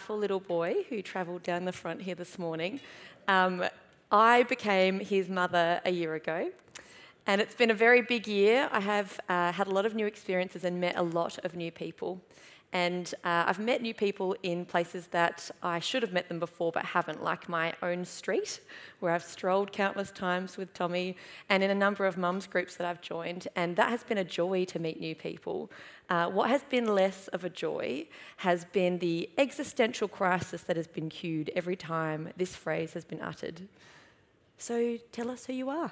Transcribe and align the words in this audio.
delightful 0.00 0.16
little 0.16 0.40
boy 0.40 0.74
who 0.88 1.02
travelled 1.02 1.42
down 1.42 1.66
the 1.66 1.72
front 1.72 2.00
here 2.00 2.14
this 2.14 2.38
morning. 2.38 2.80
Um, 3.28 3.64
I 4.10 4.44
became 4.44 4.98
his 4.98 5.28
mother 5.28 5.78
a 5.84 5.90
year 5.90 6.14
ago, 6.14 6.50
and 7.26 7.38
it's 7.38 7.54
been 7.54 7.70
a 7.70 7.74
very 7.74 8.00
big 8.00 8.26
year. 8.26 8.66
I 8.72 8.80
have 8.80 9.20
uh, 9.28 9.52
had 9.52 9.66
a 9.66 9.70
lot 9.70 9.84
of 9.84 9.94
new 9.94 10.06
experiences 10.06 10.64
and 10.64 10.80
met 10.80 10.96
a 10.96 11.02
lot 11.02 11.38
of 11.44 11.54
new 11.54 11.70
people. 11.70 12.18
And 12.72 13.12
uh, 13.24 13.44
I've 13.46 13.58
met 13.58 13.82
new 13.82 13.94
people 13.94 14.36
in 14.44 14.64
places 14.64 15.08
that 15.08 15.50
I 15.60 15.80
should 15.80 16.02
have 16.02 16.12
met 16.12 16.28
them 16.28 16.38
before 16.38 16.70
but 16.70 16.84
haven't, 16.84 17.22
like 17.22 17.48
my 17.48 17.74
own 17.82 18.04
street, 18.04 18.60
where 19.00 19.12
I've 19.12 19.24
strolled 19.24 19.72
countless 19.72 20.12
times 20.12 20.56
with 20.56 20.72
Tommy, 20.72 21.16
and 21.48 21.64
in 21.64 21.70
a 21.70 21.74
number 21.74 22.06
of 22.06 22.16
mums 22.16 22.46
groups 22.46 22.76
that 22.76 22.86
I've 22.86 23.00
joined. 23.00 23.48
And 23.56 23.74
that 23.74 23.90
has 23.90 24.04
been 24.04 24.18
a 24.18 24.24
joy 24.24 24.64
to 24.66 24.78
meet 24.78 25.00
new 25.00 25.16
people. 25.16 25.70
Uh, 26.08 26.28
what 26.28 26.48
has 26.48 26.62
been 26.62 26.94
less 26.94 27.26
of 27.28 27.44
a 27.44 27.50
joy 27.50 28.06
has 28.36 28.64
been 28.66 28.98
the 29.00 29.28
existential 29.36 30.06
crisis 30.06 30.62
that 30.62 30.76
has 30.76 30.86
been 30.86 31.08
cued 31.08 31.50
every 31.56 31.76
time 31.76 32.28
this 32.36 32.54
phrase 32.54 32.92
has 32.92 33.04
been 33.04 33.20
uttered. 33.20 33.62
So 34.58 34.98
tell 35.10 35.30
us 35.30 35.46
who 35.46 35.54
you 35.54 35.70
are. 35.70 35.90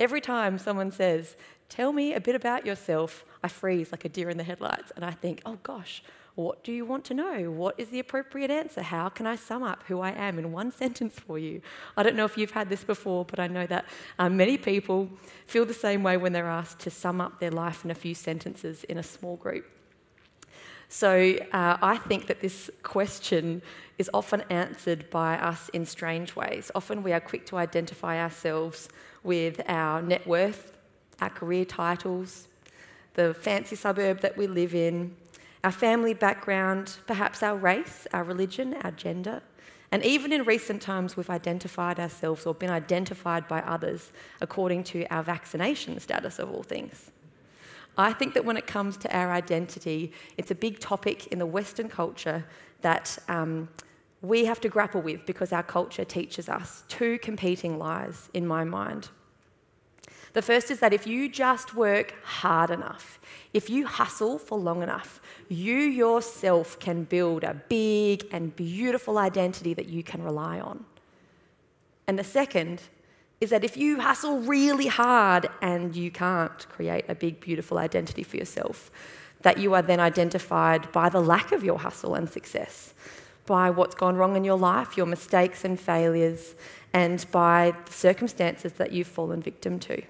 Every 0.00 0.20
time 0.20 0.58
someone 0.58 0.90
says, 0.90 1.36
Tell 1.72 1.94
me 1.94 2.12
a 2.12 2.20
bit 2.20 2.34
about 2.34 2.66
yourself, 2.66 3.24
I 3.42 3.48
freeze 3.48 3.92
like 3.92 4.04
a 4.04 4.10
deer 4.10 4.28
in 4.28 4.36
the 4.36 4.44
headlights 4.44 4.92
and 4.94 5.02
I 5.02 5.12
think, 5.12 5.40
oh 5.46 5.58
gosh, 5.62 6.02
what 6.34 6.62
do 6.62 6.70
you 6.70 6.84
want 6.84 7.02
to 7.06 7.14
know? 7.14 7.50
What 7.50 7.76
is 7.80 7.88
the 7.88 7.98
appropriate 7.98 8.50
answer? 8.50 8.82
How 8.82 9.08
can 9.08 9.26
I 9.26 9.36
sum 9.36 9.62
up 9.62 9.82
who 9.88 10.00
I 10.00 10.10
am 10.10 10.38
in 10.38 10.52
one 10.52 10.70
sentence 10.82 11.18
for 11.18 11.38
you? 11.38 11.62
I 11.96 12.02
don't 12.02 12.14
know 12.14 12.26
if 12.26 12.36
you've 12.36 12.50
had 12.50 12.68
this 12.68 12.84
before, 12.84 13.24
but 13.24 13.40
I 13.40 13.46
know 13.46 13.66
that 13.68 13.86
um, 14.18 14.36
many 14.36 14.58
people 14.58 15.08
feel 15.46 15.64
the 15.64 15.72
same 15.72 16.02
way 16.02 16.18
when 16.18 16.34
they're 16.34 16.46
asked 16.46 16.80
to 16.80 16.90
sum 16.90 17.22
up 17.22 17.40
their 17.40 17.50
life 17.50 17.86
in 17.86 17.90
a 17.90 17.94
few 17.94 18.14
sentences 18.14 18.84
in 18.84 18.98
a 18.98 19.02
small 19.02 19.36
group. 19.36 19.64
So 20.90 21.38
uh, 21.54 21.78
I 21.80 21.96
think 21.96 22.26
that 22.26 22.42
this 22.42 22.70
question 22.82 23.62
is 23.96 24.10
often 24.12 24.42
answered 24.50 25.08
by 25.08 25.38
us 25.38 25.70
in 25.70 25.86
strange 25.86 26.36
ways. 26.36 26.70
Often 26.74 27.02
we 27.02 27.14
are 27.14 27.20
quick 27.20 27.46
to 27.46 27.56
identify 27.56 28.20
ourselves 28.20 28.90
with 29.22 29.62
our 29.68 30.02
net 30.02 30.26
worth, 30.26 30.81
our 31.22 31.30
career 31.30 31.64
titles, 31.64 32.48
the 33.14 33.32
fancy 33.34 33.76
suburb 33.76 34.20
that 34.20 34.36
we 34.36 34.46
live 34.46 34.74
in, 34.74 35.14
our 35.64 35.72
family 35.72 36.14
background, 36.14 36.96
perhaps 37.06 37.42
our 37.42 37.56
race, 37.56 38.06
our 38.12 38.24
religion, 38.24 38.74
our 38.82 38.90
gender. 38.90 39.42
And 39.92 40.04
even 40.04 40.32
in 40.32 40.42
recent 40.44 40.82
times, 40.82 41.16
we've 41.16 41.30
identified 41.30 42.00
ourselves 42.00 42.46
or 42.46 42.54
been 42.54 42.70
identified 42.70 43.46
by 43.46 43.60
others 43.60 44.10
according 44.40 44.84
to 44.84 45.06
our 45.14 45.22
vaccination 45.22 46.00
status 46.00 46.38
of 46.38 46.50
all 46.50 46.62
things. 46.62 47.10
I 47.96 48.12
think 48.14 48.34
that 48.34 48.44
when 48.44 48.56
it 48.56 48.66
comes 48.66 48.96
to 48.98 49.16
our 49.16 49.30
identity, 49.30 50.12
it's 50.38 50.50
a 50.50 50.54
big 50.54 50.80
topic 50.80 51.26
in 51.26 51.38
the 51.38 51.46
Western 51.46 51.88
culture 51.88 52.44
that 52.80 53.18
um, 53.28 53.68
we 54.22 54.46
have 54.46 54.60
to 54.62 54.68
grapple 54.68 55.02
with 55.02 55.26
because 55.26 55.52
our 55.52 55.62
culture 55.62 56.04
teaches 56.04 56.48
us 56.48 56.84
two 56.88 57.18
competing 57.18 57.78
lies, 57.78 58.30
in 58.32 58.46
my 58.46 58.64
mind. 58.64 59.10
The 60.32 60.42
first 60.42 60.70
is 60.70 60.80
that 60.80 60.92
if 60.92 61.06
you 61.06 61.28
just 61.28 61.74
work 61.74 62.14
hard 62.24 62.70
enough, 62.70 63.20
if 63.52 63.68
you 63.68 63.86
hustle 63.86 64.38
for 64.38 64.58
long 64.58 64.82
enough, 64.82 65.20
you 65.48 65.76
yourself 65.76 66.78
can 66.80 67.04
build 67.04 67.44
a 67.44 67.54
big 67.68 68.26
and 68.32 68.56
beautiful 68.56 69.18
identity 69.18 69.74
that 69.74 69.88
you 69.88 70.02
can 70.02 70.22
rely 70.22 70.58
on. 70.58 70.84
And 72.06 72.18
the 72.18 72.24
second 72.24 72.82
is 73.40 73.50
that 73.50 73.64
if 73.64 73.76
you 73.76 74.00
hustle 74.00 74.38
really 74.40 74.86
hard 74.86 75.48
and 75.60 75.94
you 75.94 76.10
can't 76.10 76.66
create 76.68 77.04
a 77.08 77.14
big, 77.14 77.40
beautiful 77.40 77.76
identity 77.76 78.22
for 78.22 78.36
yourself, 78.36 78.90
that 79.42 79.58
you 79.58 79.74
are 79.74 79.82
then 79.82 80.00
identified 80.00 80.90
by 80.92 81.08
the 81.08 81.20
lack 81.20 81.52
of 81.52 81.64
your 81.64 81.78
hustle 81.78 82.14
and 82.14 82.30
success, 82.30 82.94
by 83.44 83.68
what's 83.68 83.94
gone 83.94 84.16
wrong 84.16 84.36
in 84.36 84.44
your 84.44 84.56
life, 84.56 84.96
your 84.96 85.06
mistakes 85.06 85.64
and 85.64 85.78
failures, 85.78 86.54
and 86.92 87.26
by 87.32 87.74
the 87.84 87.92
circumstances 87.92 88.74
that 88.74 88.92
you've 88.92 89.08
fallen 89.08 89.42
victim 89.42 89.78
to. 89.80 90.02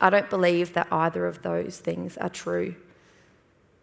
I 0.00 0.10
don't 0.10 0.28
believe 0.30 0.74
that 0.74 0.88
either 0.90 1.26
of 1.26 1.42
those 1.42 1.78
things 1.78 2.16
are 2.18 2.28
true. 2.28 2.74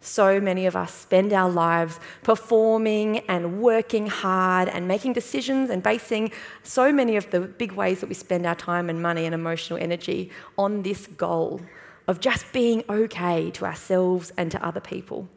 So 0.00 0.40
many 0.40 0.66
of 0.66 0.74
us 0.74 0.92
spend 0.92 1.32
our 1.32 1.48
lives 1.48 2.00
performing 2.24 3.20
and 3.20 3.62
working 3.62 4.08
hard 4.08 4.68
and 4.68 4.88
making 4.88 5.12
decisions 5.12 5.70
and 5.70 5.80
basing 5.80 6.32
so 6.64 6.92
many 6.92 7.16
of 7.16 7.30
the 7.30 7.40
big 7.40 7.72
ways 7.72 8.00
that 8.00 8.08
we 8.08 8.14
spend 8.14 8.44
our 8.44 8.56
time 8.56 8.90
and 8.90 9.00
money 9.00 9.26
and 9.26 9.34
emotional 9.34 9.80
energy 9.80 10.30
on 10.58 10.82
this 10.82 11.06
goal 11.06 11.60
of 12.08 12.18
just 12.18 12.52
being 12.52 12.82
okay 12.90 13.52
to 13.52 13.64
ourselves 13.64 14.32
and 14.36 14.50
to 14.50 14.64
other 14.66 14.80
people. 14.80 15.28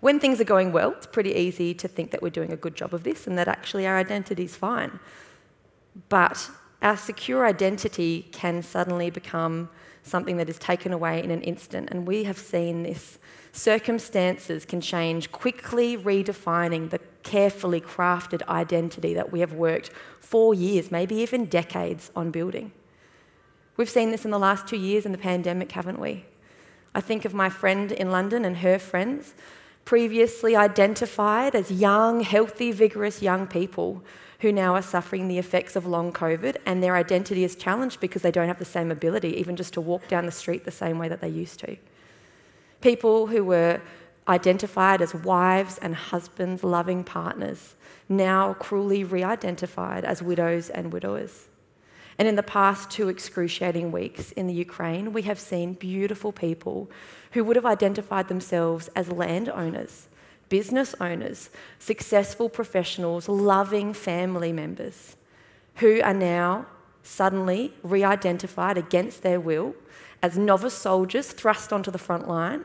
When 0.00 0.20
things 0.20 0.38
are 0.38 0.44
going 0.44 0.70
well, 0.72 0.92
it's 0.92 1.06
pretty 1.06 1.32
easy 1.32 1.72
to 1.74 1.88
think 1.88 2.10
that 2.10 2.20
we're 2.20 2.28
doing 2.28 2.52
a 2.52 2.56
good 2.56 2.74
job 2.74 2.92
of 2.92 3.02
this 3.02 3.26
and 3.26 3.38
that 3.38 3.48
actually 3.48 3.86
our 3.86 3.96
identity 3.96 4.44
is 4.44 4.56
fine. 4.56 5.00
But 6.10 6.50
our 6.82 6.96
secure 6.96 7.46
identity 7.46 8.28
can 8.32 8.62
suddenly 8.62 9.10
become 9.10 9.68
something 10.02 10.36
that 10.38 10.48
is 10.48 10.58
taken 10.58 10.92
away 10.92 11.22
in 11.22 11.30
an 11.30 11.42
instant. 11.42 11.90
And 11.90 12.06
we 12.06 12.24
have 12.24 12.38
seen 12.38 12.82
this. 12.82 13.18
Circumstances 13.52 14.64
can 14.64 14.80
change, 14.80 15.30
quickly 15.32 15.96
redefining 15.96 16.90
the 16.90 17.00
carefully 17.22 17.80
crafted 17.80 18.46
identity 18.48 19.12
that 19.14 19.30
we 19.30 19.40
have 19.40 19.52
worked 19.52 19.90
for 20.20 20.54
years, 20.54 20.90
maybe 20.90 21.16
even 21.16 21.46
decades, 21.46 22.10
on 22.16 22.30
building. 22.30 22.72
We've 23.76 23.90
seen 23.90 24.10
this 24.10 24.24
in 24.24 24.30
the 24.30 24.38
last 24.38 24.66
two 24.66 24.76
years 24.76 25.04
in 25.04 25.12
the 25.12 25.18
pandemic, 25.18 25.72
haven't 25.72 26.00
we? 26.00 26.24
I 26.94 27.00
think 27.00 27.24
of 27.24 27.34
my 27.34 27.48
friend 27.48 27.92
in 27.92 28.10
London 28.10 28.44
and 28.44 28.58
her 28.58 28.78
friends, 28.78 29.34
previously 29.84 30.54
identified 30.54 31.54
as 31.54 31.70
young, 31.70 32.20
healthy, 32.20 32.72
vigorous 32.72 33.22
young 33.22 33.46
people 33.46 34.02
who 34.40 34.52
now 34.52 34.74
are 34.74 34.82
suffering 34.82 35.28
the 35.28 35.38
effects 35.38 35.76
of 35.76 35.86
long 35.86 36.12
COVID 36.12 36.56
and 36.64 36.82
their 36.82 36.96
identity 36.96 37.44
is 37.44 37.54
challenged 37.54 38.00
because 38.00 38.22
they 38.22 38.30
don't 38.30 38.48
have 38.48 38.58
the 38.58 38.64
same 38.64 38.90
ability, 38.90 39.36
even 39.36 39.56
just 39.56 39.74
to 39.74 39.80
walk 39.80 40.08
down 40.08 40.26
the 40.26 40.32
street 40.32 40.64
the 40.64 40.70
same 40.70 40.98
way 40.98 41.08
that 41.08 41.20
they 41.20 41.28
used 41.28 41.60
to. 41.60 41.76
People 42.80 43.26
who 43.26 43.44
were 43.44 43.80
identified 44.26 45.02
as 45.02 45.14
wives 45.14 45.78
and 45.78 45.94
husbands, 45.94 46.64
loving 46.64 47.04
partners, 47.04 47.74
now 48.08 48.54
cruelly 48.54 49.04
re 49.04 49.22
identified 49.22 50.04
as 50.04 50.22
widows 50.22 50.70
and 50.70 50.92
widowers. 50.92 51.48
And 52.18 52.26
in 52.26 52.36
the 52.36 52.42
past 52.42 52.90
two 52.90 53.08
excruciating 53.08 53.92
weeks 53.92 54.32
in 54.32 54.46
the 54.46 54.54
Ukraine, 54.54 55.12
we 55.12 55.22
have 55.22 55.38
seen 55.38 55.74
beautiful 55.74 56.32
people 56.32 56.90
who 57.32 57.44
would 57.44 57.56
have 57.56 57.66
identified 57.66 58.28
themselves 58.28 58.88
as 58.96 59.12
landowners 59.12 60.08
business 60.50 60.94
owners, 61.00 61.48
successful 61.78 62.50
professionals, 62.50 63.28
loving 63.28 63.94
family 63.94 64.52
members 64.52 65.16
who 65.76 66.02
are 66.02 66.12
now 66.12 66.66
suddenly 67.02 67.72
re 67.82 68.04
identified 68.04 68.76
against 68.76 69.22
their 69.22 69.40
will 69.40 69.74
as 70.22 70.36
novice 70.36 70.74
soldiers 70.74 71.32
thrust 71.32 71.72
onto 71.72 71.90
the 71.90 71.96
front 71.96 72.28
line 72.28 72.62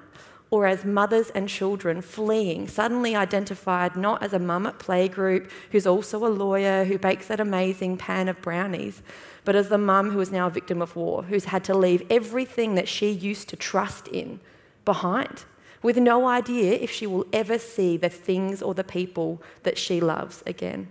or 0.51 0.67
as 0.67 0.85
mothers 0.85 1.29
and 1.31 1.49
children 1.49 2.01
fleeing, 2.01 2.67
suddenly 2.67 3.15
identified 3.15 3.95
not 3.95 4.21
as 4.21 4.33
a 4.33 4.39
mum 4.39 4.65
at 4.65 4.77
playgroup 4.77 5.49
who's 5.71 5.87
also 5.87 6.25
a 6.25 6.27
lawyer 6.27 6.85
who 6.85 6.97
bakes 6.97 7.27
that 7.27 7.39
amazing 7.39 7.97
pan 7.97 8.27
of 8.27 8.41
brownies, 8.41 9.01
but 9.43 9.55
as 9.55 9.69
the 9.69 9.77
mum 9.77 10.11
who 10.11 10.19
is 10.19 10.31
now 10.31 10.47
a 10.47 10.51
victim 10.51 10.81
of 10.81 10.95
war, 10.95 11.23
who's 11.23 11.45
had 11.45 11.63
to 11.63 11.73
leave 11.73 12.03
everything 12.09 12.75
that 12.75 12.87
she 12.87 13.09
used 13.09 13.49
to 13.49 13.55
trust 13.55 14.07
in 14.07 14.39
behind 14.85 15.45
with 15.81 15.97
no 15.97 16.27
idea 16.27 16.73
if 16.73 16.91
she 16.91 17.07
will 17.07 17.25
ever 17.31 17.57
see 17.57 17.97
the 17.97 18.09
things 18.09 18.61
or 18.61 18.73
the 18.73 18.83
people 18.83 19.41
that 19.63 19.77
she 19.77 20.01
loves 20.01 20.43
again. 20.45 20.87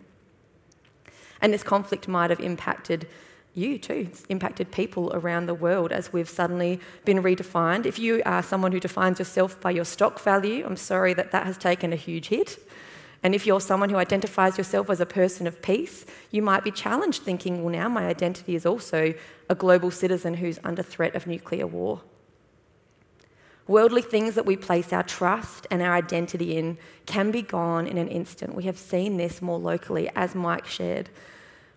And 1.41 1.53
this 1.53 1.63
conflict 1.63 2.09
might 2.09 2.31
have 2.31 2.41
impacted 2.41 3.07
you 3.55 3.79
too. 3.79 4.09
It's 4.11 4.25
impacted 4.29 4.73
people 4.73 5.13
around 5.15 5.47
the 5.47 5.55
world 5.55 5.93
as 5.93 6.13
we've 6.13 6.29
suddenly 6.29 6.81
been 7.05 7.23
redefined. 7.23 7.87
If 7.87 7.99
you 7.99 8.23
are 8.27 8.43
someone 8.43 8.73
who 8.73 8.81
defines 8.81 9.19
yourself 9.19 9.61
by 9.61 9.71
your 9.71 9.85
stock 9.85 10.19
value, 10.21 10.65
I'm 10.67 10.77
sorry 10.77 11.15
that 11.15 11.31
that 11.33 11.47
has 11.47 11.57
taken 11.57 11.93
a 11.93 11.97
huge 11.97 12.29
hit. 12.29 12.59
And 13.23 13.35
if 13.35 13.47
you're 13.47 13.61
someone 13.61 13.89
who 13.89 13.97
identifies 13.97 14.59
yourself 14.59 14.91
as 14.91 15.01
a 15.01 15.07
person 15.07 15.47
of 15.47 15.63
peace, 15.63 16.05
you 16.31 16.43
might 16.43 16.63
be 16.63 16.71
challenged 16.71 17.23
thinking, 17.23 17.65
well, 17.65 17.73
now 17.73 17.89
my 17.89 18.07
identity 18.07 18.55
is 18.55 18.67
also 18.67 19.15
a 19.49 19.55
global 19.55 19.91
citizen 19.91 20.35
who's 20.35 20.59
under 20.63 20.83
threat 20.83 21.15
of 21.15 21.27
nuclear 21.27 21.67
war. 21.67 22.03
Worldly 23.67 24.03
things 24.03 24.35
that 24.35 24.45
we 24.45 24.57
place 24.57 24.93
our 24.93 25.03
trust 25.03 25.67
and 25.71 25.81
our 25.81 25.95
identity 25.95 26.57
in 26.57 26.77
can 27.07 27.31
be 27.31 27.41
gone 27.41 27.87
in 27.87 27.97
an 27.97 28.09
instant. 28.09 28.55
We 28.55 28.65
have 28.65 28.77
seen 28.77 29.17
this 29.17 29.41
more 29.41 29.59
locally, 29.59 30.11
as 30.15 30.35
Mike 30.35 30.67
shared, 30.67 31.09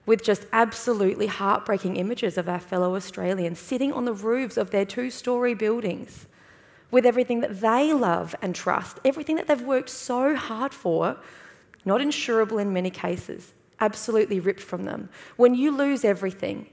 with 0.06 0.24
just 0.24 0.45
absolutely 0.51 1.28
heartbreaking 1.28 1.95
images 1.95 2.38
of 2.38 2.50
our 2.50 2.60
fellow 2.60 2.95
Australians 2.95 3.60
sitting 3.60 3.94
on 3.94 4.06
the 4.06 4.13
roofs 4.13 4.57
of 4.57 4.72
their 4.72 4.86
two 4.86 5.10
story 5.10 5.54
buildings 5.54 6.28
with 6.92 7.06
everything 7.06 7.42
that 7.42 7.60
they 7.62 7.94
love 7.94 8.36
and 8.42 8.54
trust, 8.56 9.00
everything 9.04 9.36
that 9.36 9.48
they've 9.48 9.62
worked 9.62 9.90
so 9.90 10.36
hard 10.36 10.74
for, 10.74 11.18
not 11.86 12.01
insurable 12.01 12.62
in 12.62 12.72
many 12.74 12.90
cases, 12.90 13.54
absolutely 13.80 14.40
ripped 14.40 14.62
from 14.62 14.86
them. 14.86 15.10
When 15.36 15.56
you 15.56 15.75
lose 15.75 16.04
everything, 16.04 16.68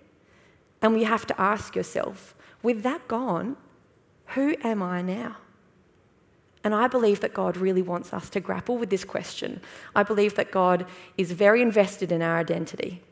and 0.82 0.99
you 1.00 1.06
have 1.06 1.26
to 1.26 1.40
ask 1.40 1.75
yourself, 1.75 2.34
with 2.62 2.82
that 2.82 3.08
gone, 3.08 3.56
who 4.29 4.56
am 4.62 4.82
I 4.82 5.03
now? 5.03 5.37
And 6.65 6.75
I 6.75 6.88
believe 6.88 7.21
that 7.21 7.35
God 7.35 7.59
really 7.59 7.82
wants 7.82 8.12
us 8.15 8.31
to 8.31 8.41
grapple 8.41 8.79
with 8.79 8.88
this 8.88 9.05
question. 9.05 9.61
I 9.94 10.03
believe 10.03 10.35
that 10.37 10.50
God 10.50 10.87
is 11.19 11.32
very 11.32 11.61
invested 11.61 12.11
in 12.11 12.23
our 12.23 12.38
identity. 12.38 13.03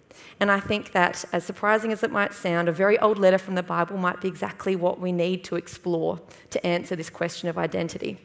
And 0.41 0.51
I 0.51 0.59
think 0.59 0.93
that, 0.93 1.25
as 1.33 1.45
surprising 1.45 1.93
as 1.93 2.03
it 2.03 2.11
might 2.11 2.33
sound, 2.33 2.69
a 2.69 2.73
very 2.73 2.99
old 2.99 3.19
letter 3.19 3.39
from 3.39 3.55
the 3.55 3.63
Bible 3.63 3.99
might 3.99 4.21
be 4.21 4.29
exactly 4.29 4.75
what 4.75 4.99
we 4.99 5.13
need 5.13 5.45
to 5.45 5.57
explore 5.57 6.21
to 6.51 6.67
answer 6.67 6.97
this 6.97 7.11
question 7.11 7.49
of 7.49 7.59
identity. 7.59 8.19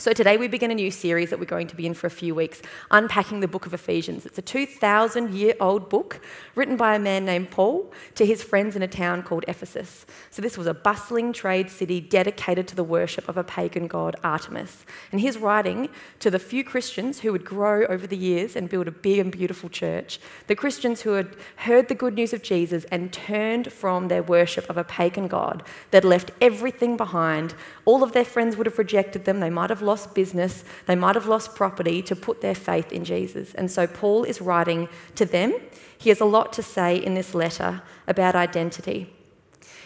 So, 0.00 0.12
today 0.12 0.36
we 0.36 0.46
begin 0.46 0.70
a 0.70 0.76
new 0.76 0.92
series 0.92 1.30
that 1.30 1.40
we're 1.40 1.44
going 1.44 1.66
to 1.66 1.74
be 1.74 1.84
in 1.84 1.92
for 1.92 2.06
a 2.06 2.10
few 2.10 2.32
weeks, 2.32 2.62
unpacking 2.92 3.40
the 3.40 3.48
book 3.48 3.66
of 3.66 3.74
Ephesians. 3.74 4.26
It's 4.26 4.38
a 4.38 4.42
2,000 4.42 5.34
year 5.34 5.54
old 5.58 5.88
book 5.88 6.20
written 6.54 6.76
by 6.76 6.94
a 6.94 7.00
man 7.00 7.24
named 7.24 7.50
Paul 7.50 7.92
to 8.14 8.24
his 8.24 8.40
friends 8.40 8.76
in 8.76 8.82
a 8.82 8.86
town 8.86 9.24
called 9.24 9.44
Ephesus. 9.48 10.06
So, 10.30 10.40
this 10.40 10.56
was 10.56 10.68
a 10.68 10.72
bustling 10.72 11.32
trade 11.32 11.68
city 11.68 12.00
dedicated 12.00 12.68
to 12.68 12.76
the 12.76 12.84
worship 12.84 13.28
of 13.28 13.36
a 13.36 13.42
pagan 13.42 13.88
god, 13.88 14.14
Artemis. 14.22 14.86
And 15.10 15.20
he's 15.20 15.36
writing 15.36 15.88
to 16.20 16.30
the 16.30 16.38
few 16.38 16.62
Christians 16.62 17.18
who 17.18 17.32
would 17.32 17.44
grow 17.44 17.84
over 17.86 18.06
the 18.06 18.16
years 18.16 18.54
and 18.54 18.70
build 18.70 18.86
a 18.86 18.92
big 18.92 19.18
and 19.18 19.32
beautiful 19.32 19.68
church, 19.68 20.20
the 20.46 20.54
Christians 20.54 21.00
who 21.00 21.14
had 21.14 21.34
heard 21.56 21.88
the 21.88 21.96
good 21.96 22.14
news 22.14 22.32
of 22.32 22.44
Jesus 22.44 22.84
and 22.92 23.12
turned 23.12 23.72
from 23.72 24.06
their 24.06 24.22
worship 24.22 24.70
of 24.70 24.76
a 24.76 24.84
pagan 24.84 25.26
god 25.26 25.64
that 25.90 26.04
left 26.04 26.30
everything 26.40 26.96
behind. 26.96 27.56
All 27.84 28.04
of 28.04 28.12
their 28.12 28.24
friends 28.24 28.56
would 28.56 28.66
have 28.66 28.78
rejected 28.78 29.24
them, 29.24 29.40
they 29.40 29.50
might 29.50 29.70
have 29.70 29.87
lost 29.88 30.14
business, 30.14 30.62
they 30.86 30.94
might 30.94 31.16
have 31.16 31.26
lost 31.26 31.56
property 31.56 32.02
to 32.02 32.14
put 32.14 32.40
their 32.40 32.54
faith 32.54 32.92
in 32.92 33.04
Jesus. 33.04 33.54
And 33.54 33.70
so 33.70 33.86
Paul 33.86 34.22
is 34.22 34.40
writing 34.40 34.88
to 35.16 35.24
them. 35.24 35.54
He 35.98 36.10
has 36.10 36.20
a 36.20 36.24
lot 36.24 36.52
to 36.52 36.62
say 36.62 36.96
in 36.96 37.14
this 37.14 37.34
letter 37.34 37.82
about 38.06 38.36
identity. 38.36 39.12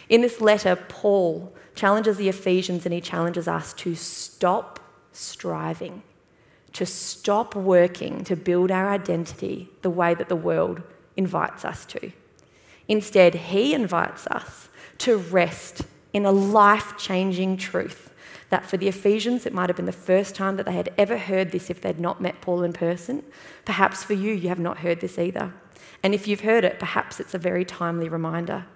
In 0.09 0.21
this 0.21 0.39
letter, 0.41 0.75
Paul 0.75 1.53
challenges 1.73 2.17
the 2.17 2.29
Ephesians 2.29 2.85
and 2.85 2.93
he 2.93 3.01
challenges 3.01 3.47
us 3.47 3.73
to 3.73 3.95
stop 3.95 4.79
striving, 5.11 6.03
to 6.73 6.85
stop 6.85 7.55
working 7.55 8.23
to 8.25 8.35
build 8.35 8.69
our 8.69 8.89
identity 8.89 9.69
the 9.81 9.89
way 9.89 10.13
that 10.13 10.29
the 10.29 10.35
world 10.35 10.83
invites 11.15 11.65
us 11.65 11.85
to. 11.85 12.11
Instead, 12.87 13.33
he 13.35 13.73
invites 13.73 14.27
us 14.27 14.69
to 14.99 15.17
rest 15.17 15.83
in 16.11 16.25
a 16.25 16.31
life 16.31 16.97
changing 16.97 17.57
truth 17.57 18.12
that 18.53 18.67
for 18.67 18.77
the 18.77 18.87
Ephesians, 18.87 19.47
it 19.47 19.53
might 19.53 19.67
have 19.67 19.75
been 19.75 19.87
the 19.87 19.91
first 19.91 20.35
time 20.35 20.57
that 20.57 20.67
they 20.67 20.73
had 20.73 20.93
ever 20.95 21.17
heard 21.17 21.49
this 21.49 21.71
if 21.71 21.81
they'd 21.81 21.99
not 21.99 22.21
met 22.21 22.39
Paul 22.39 22.61
in 22.61 22.71
person. 22.71 23.23
Perhaps 23.65 24.03
for 24.03 24.13
you, 24.13 24.31
you 24.31 24.47
have 24.47 24.59
not 24.59 24.77
heard 24.77 25.01
this 25.01 25.17
either. 25.17 25.51
And 26.03 26.13
if 26.13 26.27
you've 26.27 26.41
heard 26.41 26.63
it, 26.63 26.77
perhaps 26.77 27.19
it's 27.19 27.33
a 27.33 27.39
very 27.39 27.65
timely 27.65 28.07
reminder. 28.07 28.67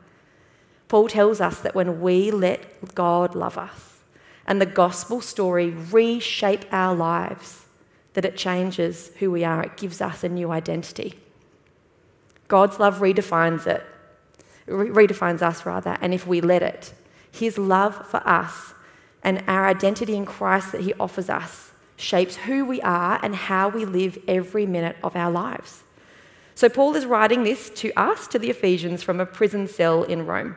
Paul 0.87 1.07
tells 1.07 1.39
us 1.39 1.59
that 1.59 1.75
when 1.75 2.01
we 2.01 2.31
let 2.31 2.95
God 2.95 3.35
love 3.35 3.55
us 3.55 3.99
and 4.47 4.59
the 4.59 4.65
gospel 4.65 5.21
story 5.21 5.69
reshape 5.69 6.65
our 6.71 6.95
lives, 6.95 7.67
that 8.15 8.25
it 8.25 8.35
changes 8.35 9.11
who 9.19 9.29
we 9.29 9.43
are, 9.43 9.61
it 9.61 9.77
gives 9.77 10.01
us 10.01 10.23
a 10.23 10.29
new 10.29 10.49
identity. 10.49 11.19
God's 12.47 12.79
love 12.79 12.97
redefines 12.97 13.67
it, 13.67 13.85
redefines 14.67 15.43
us 15.43 15.67
rather, 15.67 15.99
and 16.01 16.15
if 16.15 16.25
we 16.25 16.41
let 16.41 16.63
it, 16.63 16.95
his 17.31 17.59
love 17.59 18.07
for 18.07 18.27
us 18.27 18.73
and 19.23 19.43
our 19.47 19.67
identity 19.67 20.15
in 20.15 20.25
Christ 20.25 20.71
that 20.71 20.81
He 20.81 20.93
offers 20.99 21.29
us 21.29 21.71
shapes 21.97 22.35
who 22.35 22.63
we 22.63 22.79
are 22.81 23.19
and 23.23 23.35
how 23.35 23.69
we 23.69 23.83
live 23.83 24.17
every 24.27 24.65
minute 24.65 24.95
of 25.03 25.15
our 25.15 25.31
lives. 25.31 25.83
So, 26.55 26.69
Paul 26.69 26.95
is 26.95 27.05
writing 27.05 27.43
this 27.43 27.69
to 27.71 27.91
us, 27.99 28.27
to 28.27 28.39
the 28.39 28.49
Ephesians, 28.49 29.03
from 29.03 29.19
a 29.19 29.25
prison 29.25 29.67
cell 29.67 30.03
in 30.03 30.25
Rome. 30.25 30.55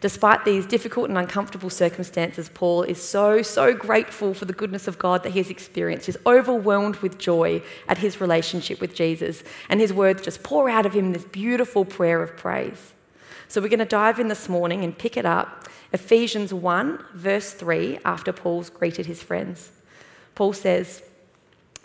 Despite 0.00 0.44
these 0.44 0.66
difficult 0.66 1.08
and 1.08 1.16
uncomfortable 1.16 1.70
circumstances, 1.70 2.50
Paul 2.52 2.82
is 2.82 3.00
so, 3.00 3.42
so 3.42 3.72
grateful 3.72 4.34
for 4.34 4.46
the 4.46 4.52
goodness 4.52 4.88
of 4.88 4.98
God 4.98 5.22
that 5.22 5.30
he 5.30 5.38
has 5.38 5.50
experienced. 5.50 6.06
He's 6.06 6.16
overwhelmed 6.26 6.96
with 6.96 7.18
joy 7.18 7.62
at 7.86 7.98
his 7.98 8.20
relationship 8.20 8.80
with 8.80 8.96
Jesus, 8.96 9.44
and 9.68 9.80
his 9.80 9.92
words 9.92 10.20
just 10.20 10.42
pour 10.42 10.68
out 10.68 10.86
of 10.86 10.94
him 10.94 11.12
this 11.12 11.22
beautiful 11.22 11.84
prayer 11.84 12.20
of 12.20 12.36
praise. 12.36 12.92
So, 13.52 13.60
we're 13.60 13.68
going 13.68 13.80
to 13.80 13.84
dive 13.84 14.18
in 14.18 14.28
this 14.28 14.48
morning 14.48 14.82
and 14.82 14.96
pick 14.96 15.14
it 15.14 15.26
up 15.26 15.68
Ephesians 15.92 16.54
1, 16.54 17.04
verse 17.12 17.52
3, 17.52 17.98
after 18.02 18.32
Paul's 18.32 18.70
greeted 18.70 19.04
his 19.04 19.22
friends. 19.22 19.72
Paul 20.34 20.54
says, 20.54 21.02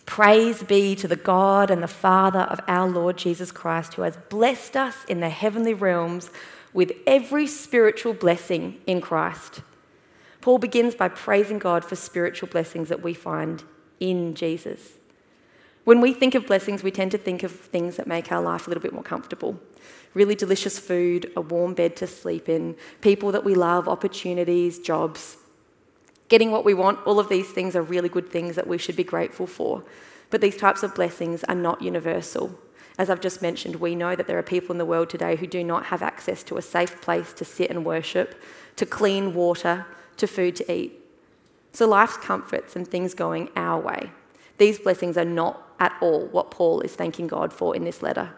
Praise 0.05 0.63
be 0.63 0.95
to 0.95 1.09
the 1.09 1.17
God 1.17 1.69
and 1.69 1.83
the 1.83 1.89
Father 1.89 2.39
of 2.39 2.61
our 2.69 2.87
Lord 2.87 3.17
Jesus 3.17 3.51
Christ, 3.51 3.95
who 3.95 4.03
has 4.03 4.15
blessed 4.15 4.77
us 4.77 5.03
in 5.09 5.19
the 5.19 5.27
heavenly 5.27 5.73
realms 5.73 6.29
with 6.71 6.93
every 7.05 7.45
spiritual 7.45 8.13
blessing 8.13 8.79
in 8.87 9.01
Christ. 9.01 9.59
Paul 10.39 10.59
begins 10.59 10.95
by 10.95 11.09
praising 11.09 11.59
God 11.59 11.83
for 11.83 11.97
spiritual 11.97 12.47
blessings 12.47 12.87
that 12.87 13.03
we 13.03 13.13
find 13.13 13.65
in 13.99 14.35
Jesus. 14.35 14.91
When 15.87 16.01
we 16.01 16.11
think 16.11 16.35
of 16.35 16.45
blessings, 16.45 16.83
we 16.83 16.91
tend 16.91 17.11
to 17.11 17.17
think 17.17 17.43
of 17.43 17.51
things 17.53 17.95
that 17.95 18.07
make 18.07 18.29
our 18.29 18.41
life 18.41 18.67
a 18.67 18.69
little 18.69 18.83
bit 18.83 18.91
more 18.91 19.03
comfortable. 19.03 19.57
Really 20.13 20.35
delicious 20.35 20.77
food, 20.77 21.31
a 21.37 21.39
warm 21.39 21.75
bed 21.75 21.95
to 21.95 22.07
sleep 22.07 22.49
in, 22.49 22.75
people 22.99 23.31
that 23.31 23.45
we 23.45 23.55
love, 23.55 23.87
opportunities, 23.87 24.79
jobs. 24.79 25.37
Getting 26.27 26.51
what 26.51 26.65
we 26.65 26.73
want, 26.73 26.99
all 27.07 27.21
of 27.21 27.29
these 27.29 27.49
things 27.51 27.73
are 27.73 27.81
really 27.81 28.09
good 28.09 28.29
things 28.29 28.57
that 28.57 28.67
we 28.67 28.77
should 28.77 28.97
be 28.97 29.05
grateful 29.05 29.47
for. 29.47 29.85
But 30.29 30.41
these 30.41 30.57
types 30.57 30.83
of 30.83 30.93
blessings 30.93 31.45
are 31.45 31.55
not 31.55 31.81
universal. 31.81 32.59
As 32.97 33.09
I've 33.09 33.21
just 33.21 33.41
mentioned, 33.41 33.77
we 33.77 33.95
know 33.95 34.13
that 34.13 34.27
there 34.27 34.37
are 34.37 34.43
people 34.43 34.73
in 34.73 34.79
the 34.79 34.85
world 34.85 35.09
today 35.09 35.37
who 35.37 35.47
do 35.47 35.63
not 35.63 35.85
have 35.85 36.01
access 36.01 36.43
to 36.43 36.57
a 36.57 36.61
safe 36.61 36.99
place 36.99 37.31
to 37.31 37.45
sit 37.45 37.69
and 37.69 37.85
worship, 37.85 38.35
to 38.75 38.85
clean 38.85 39.33
water, 39.33 39.85
to 40.17 40.27
food 40.27 40.57
to 40.57 40.69
eat. 40.69 40.99
So 41.71 41.87
life's 41.87 42.17
comforts 42.17 42.75
and 42.75 42.85
things 42.85 43.13
going 43.13 43.51
our 43.55 43.79
way, 43.79 44.11
these 44.57 44.79
blessings 44.79 45.17
are 45.17 45.25
not 45.25 45.63
at 45.79 45.95
all 46.01 46.25
what 46.27 46.51
Paul 46.51 46.81
is 46.81 46.95
thanking 46.95 47.27
God 47.27 47.53
for 47.53 47.75
in 47.75 47.83
this 47.83 48.01
letter. 48.01 48.31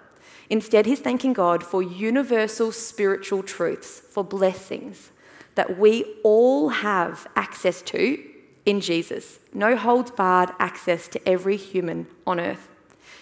Instead, 0.50 0.86
he's 0.86 1.00
thanking 1.00 1.34
God 1.34 1.64
for 1.64 1.82
universal 1.84 2.72
spiritual 2.72 3.44
truths, 3.44 4.00
for 4.00 4.24
blessings 4.24 5.12
that 5.56 5.78
we 5.78 6.06
all 6.24 6.70
have 6.70 7.28
access 7.36 7.82
to 7.84 8.24
in 8.66 8.82
Jesus. 8.82 9.40
No 9.54 9.76
holds 9.76 10.12
barred 10.12 10.50
access 10.60 11.08
to 11.10 11.30
every 11.30 11.58
human 11.58 12.08
on 12.26 12.40
earth. 12.40 12.68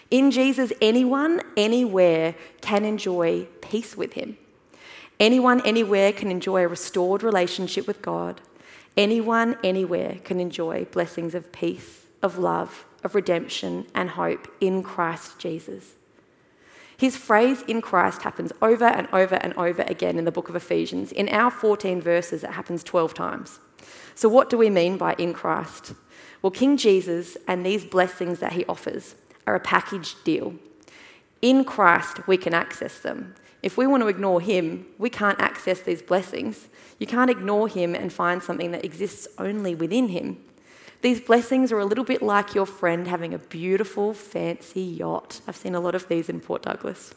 In 0.10 0.32
Jesus, 0.32 0.72
anyone, 0.82 1.42
anywhere 1.58 2.36
can 2.62 2.86
enjoy 2.86 3.46
peace 3.62 3.98
with 3.98 4.13
him. 4.13 4.38
Anyone, 5.20 5.66
anywhere 5.66 6.13
can 6.13 6.32
enjoy 6.32 6.63
a 6.63 6.68
restored 6.68 7.24
relationship 7.24 7.88
with 7.88 8.01
God. 8.01 8.39
Anyone, 8.96 9.58
anywhere 9.63 10.20
can 10.24 10.39
enjoy 10.39 10.86
blessings 10.86 11.36
of 11.36 11.51
peace, 11.51 12.07
of 12.22 12.38
love, 12.38 12.86
of 13.04 13.16
redemption 13.16 13.86
and 13.94 14.12
hope 14.12 14.48
in 14.60 14.84
Christ 14.84 15.40
Jesus. 15.40 15.94
His 16.98 17.16
phrase 17.16 17.62
in 17.68 17.82
Christ 17.82 18.24
happens 18.24 18.52
over 18.62 18.86
and 18.86 19.08
over 19.14 19.36
and 19.36 19.54
over 19.54 19.84
again 19.84 20.18
in 20.18 20.26
the 20.26 20.32
book 20.32 20.50
of 20.50 20.56
Ephesians. 20.56 21.12
In 21.12 21.30
our 21.30 21.52
14 21.52 22.02
verses, 22.02 22.44
it 22.44 22.52
happens 22.52 22.84
12 22.84 23.14
times. 23.14 23.60
So, 24.16 24.28
what 24.28 24.50
do 24.50 24.58
we 24.58 24.72
mean 24.72 24.98
by 24.98 25.14
in 25.20 25.34
Christ? 25.34 25.94
Well, 26.42 26.50
King 26.50 26.76
Jesus 26.76 27.38
and 27.48 27.64
these 27.64 27.86
blessings 27.86 28.40
that 28.40 28.54
he 28.54 28.66
offers 28.66 29.16
are 29.46 29.54
a 29.54 29.60
packaged 29.60 30.24
deal. 30.24 30.56
In 31.42 31.64
Christ, 31.64 32.28
we 32.28 32.36
can 32.36 32.56
access 32.56 33.00
them. 33.00 33.36
If 33.62 33.78
we 33.78 33.86
want 33.86 34.02
to 34.02 34.08
ignore 34.08 34.42
him, 34.42 34.88
we 34.98 35.10
can't 35.10 35.40
access 35.40 35.82
these 35.82 36.02
blessings. 36.02 36.68
You 37.00 37.06
can't 37.06 37.30
ignore 37.30 37.68
him 37.68 37.94
and 37.94 38.12
find 38.12 38.42
something 38.42 38.72
that 38.72 38.86
exists 38.86 39.28
only 39.38 39.76
within 39.76 40.10
him. 40.10 40.44
These 41.01 41.22
blessings 41.22 41.72
are 41.72 41.80
a 41.80 41.86
little 41.86 42.04
bit 42.04 42.22
like 42.22 42.56
your 42.56 42.66
friend 42.66 43.08
having 43.08 43.34
a 43.34 43.38
beautiful, 43.38 44.13
fancy 44.13 44.82
yacht. 44.82 45.42
I've 45.48 45.56
seen 45.56 45.75
a 45.75 45.80
lot 45.80 45.96
of 45.96 46.08
these 46.08 46.27
in 46.27 46.39
Port 46.39 46.63
Douglas. 46.63 47.13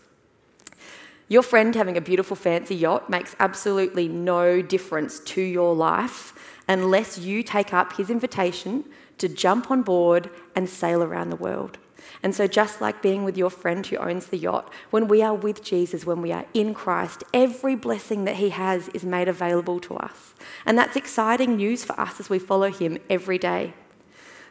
Your 1.29 1.43
friend 1.43 1.75
having 1.75 1.97
a 1.97 2.01
beautiful, 2.01 2.37
fancy 2.37 2.75
yacht 2.75 3.09
makes 3.09 3.37
absolutely 3.39 4.09
no 4.09 4.61
difference 4.61 5.21
to 5.21 5.41
your 5.41 5.75
life 5.75 6.35
unless 6.69 7.19
you 7.19 7.43
take 7.43 7.73
up 7.73 7.97
his 7.97 8.11
invitation 8.11 8.85
to 9.19 9.29
jump 9.29 9.71
on 9.71 9.83
board 9.83 10.31
and 10.55 10.69
sail 10.69 11.03
around 11.03 11.31
the 11.31 11.37
world. 11.37 11.79
And 12.23 12.35
so, 12.35 12.47
just 12.47 12.81
like 12.81 13.03
being 13.03 13.25
with 13.25 13.37
your 13.37 13.51
friend 13.51 13.87
who 13.87 13.97
owns 13.97 14.27
the 14.27 14.37
yacht, 14.37 14.73
when 14.91 15.09
we 15.09 15.23
are 15.23 15.35
with 15.35 15.63
Jesus, 15.63 16.05
when 16.05 16.23
we 16.23 16.33
are 16.33 16.47
in 16.55 16.75
Christ, 16.75 17.25
every 17.33 17.75
blessing 17.75 18.25
that 18.25 18.37
He 18.37 18.51
has 18.51 18.89
is 18.89 19.05
made 19.05 19.29
available 19.29 19.81
to 19.81 19.97
us. 19.97 20.35
And 20.67 20.79
that's 20.79 20.97
exciting 20.97 21.57
news 21.57 21.85
for 21.85 21.99
us 21.99 22.21
as 22.21 22.31
we 22.31 22.39
follow 22.39 22.71
Him 22.71 22.99
every 23.09 23.39
day. 23.39 23.75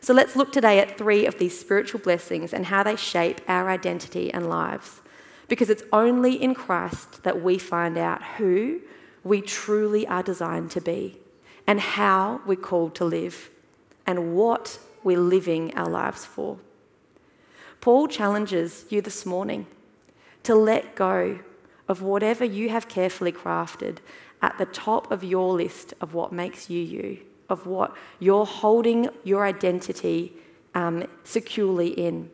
So, 0.02 0.14
let's 0.14 0.36
look 0.36 0.52
today 0.52 0.80
at 0.80 0.98
three 0.98 1.26
of 1.26 1.40
these 1.40 1.60
spiritual 1.60 2.00
blessings 2.00 2.54
and 2.54 2.68
how 2.68 2.84
they 2.84 2.96
shape 2.96 3.42
our 3.48 3.70
identity 3.70 4.34
and 4.34 4.50
lives. 4.50 5.02
Because 5.48 5.70
it's 5.70 5.84
only 5.92 6.42
in 6.42 6.54
Christ 6.54 7.24
that 7.24 7.42
we 7.42 7.58
find 7.58 7.98
out 7.98 8.24
who 8.38 8.82
we 9.24 9.42
truly 9.42 10.08
are 10.08 10.24
designed 10.24 10.72
to 10.72 10.82
be 10.82 11.18
and 11.68 11.80
how 11.80 12.42
we're 12.46 12.56
called 12.56 12.96
to 12.96 13.06
live 13.06 13.50
and 14.08 14.36
what 14.36 14.80
we're 15.04 15.20
living 15.20 15.74
our 15.76 15.90
lives 15.90 16.26
for. 16.26 16.58
Paul 17.82 18.08
challenges 18.08 18.86
you 18.90 19.02
this 19.02 19.26
morning 19.26 19.66
to 20.44 20.54
let 20.56 20.96
go 20.96 21.40
of 21.88 22.02
whatever 22.02 22.44
you 22.44 22.70
have 22.70 22.88
carefully 22.90 23.32
crafted 23.32 23.98
at 24.42 24.58
the 24.58 24.66
top 24.66 25.12
of 25.12 25.24
your 25.24 25.54
list 25.54 25.94
of 26.02 26.14
what 26.14 26.32
makes 26.32 26.70
you 26.70 26.82
you, 26.82 27.20
of 27.50 27.66
what 27.66 27.96
you're 28.20 28.46
holding 28.46 29.10
your 29.24 29.46
identity 29.46 30.34
um, 30.76 31.06
securely 31.24 31.90
in. 31.90 32.30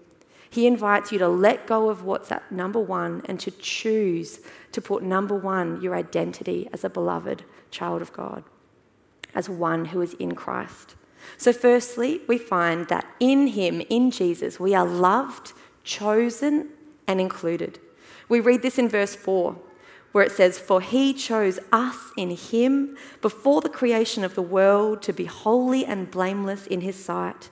He 0.49 0.67
invites 0.67 1.11
you 1.11 1.19
to 1.19 1.27
let 1.27 1.67
go 1.67 1.89
of 1.89 2.03
what's 2.03 2.31
at 2.31 2.51
number 2.51 2.79
one 2.79 3.21
and 3.25 3.39
to 3.41 3.51
choose 3.51 4.39
to 4.71 4.81
put 4.81 5.03
number 5.03 5.35
one 5.35 5.81
your 5.81 5.95
identity 5.95 6.69
as 6.73 6.83
a 6.83 6.89
beloved 6.89 7.43
child 7.71 8.01
of 8.01 8.13
God, 8.13 8.43
as 9.33 9.49
one 9.49 9.85
who 9.85 10.01
is 10.01 10.13
in 10.15 10.33
Christ. 10.33 10.95
So, 11.37 11.53
firstly, 11.53 12.21
we 12.27 12.37
find 12.37 12.87
that 12.87 13.05
in 13.19 13.47
Him, 13.47 13.81
in 13.89 14.11
Jesus, 14.11 14.59
we 14.59 14.73
are 14.73 14.85
loved, 14.85 15.53
chosen, 15.83 16.69
and 17.07 17.21
included. 17.21 17.79
We 18.29 18.39
read 18.39 18.61
this 18.61 18.77
in 18.77 18.89
verse 18.89 19.15
4, 19.15 19.55
where 20.11 20.23
it 20.23 20.31
says, 20.31 20.57
For 20.57 20.81
He 20.81 21.13
chose 21.13 21.59
us 21.71 22.11
in 22.17 22.31
Him 22.31 22.97
before 23.21 23.61
the 23.61 23.69
creation 23.69 24.23
of 24.23 24.35
the 24.35 24.41
world 24.41 25.01
to 25.03 25.13
be 25.13 25.25
holy 25.25 25.85
and 25.85 26.09
blameless 26.09 26.67
in 26.67 26.81
His 26.81 26.95
sight. 26.95 27.49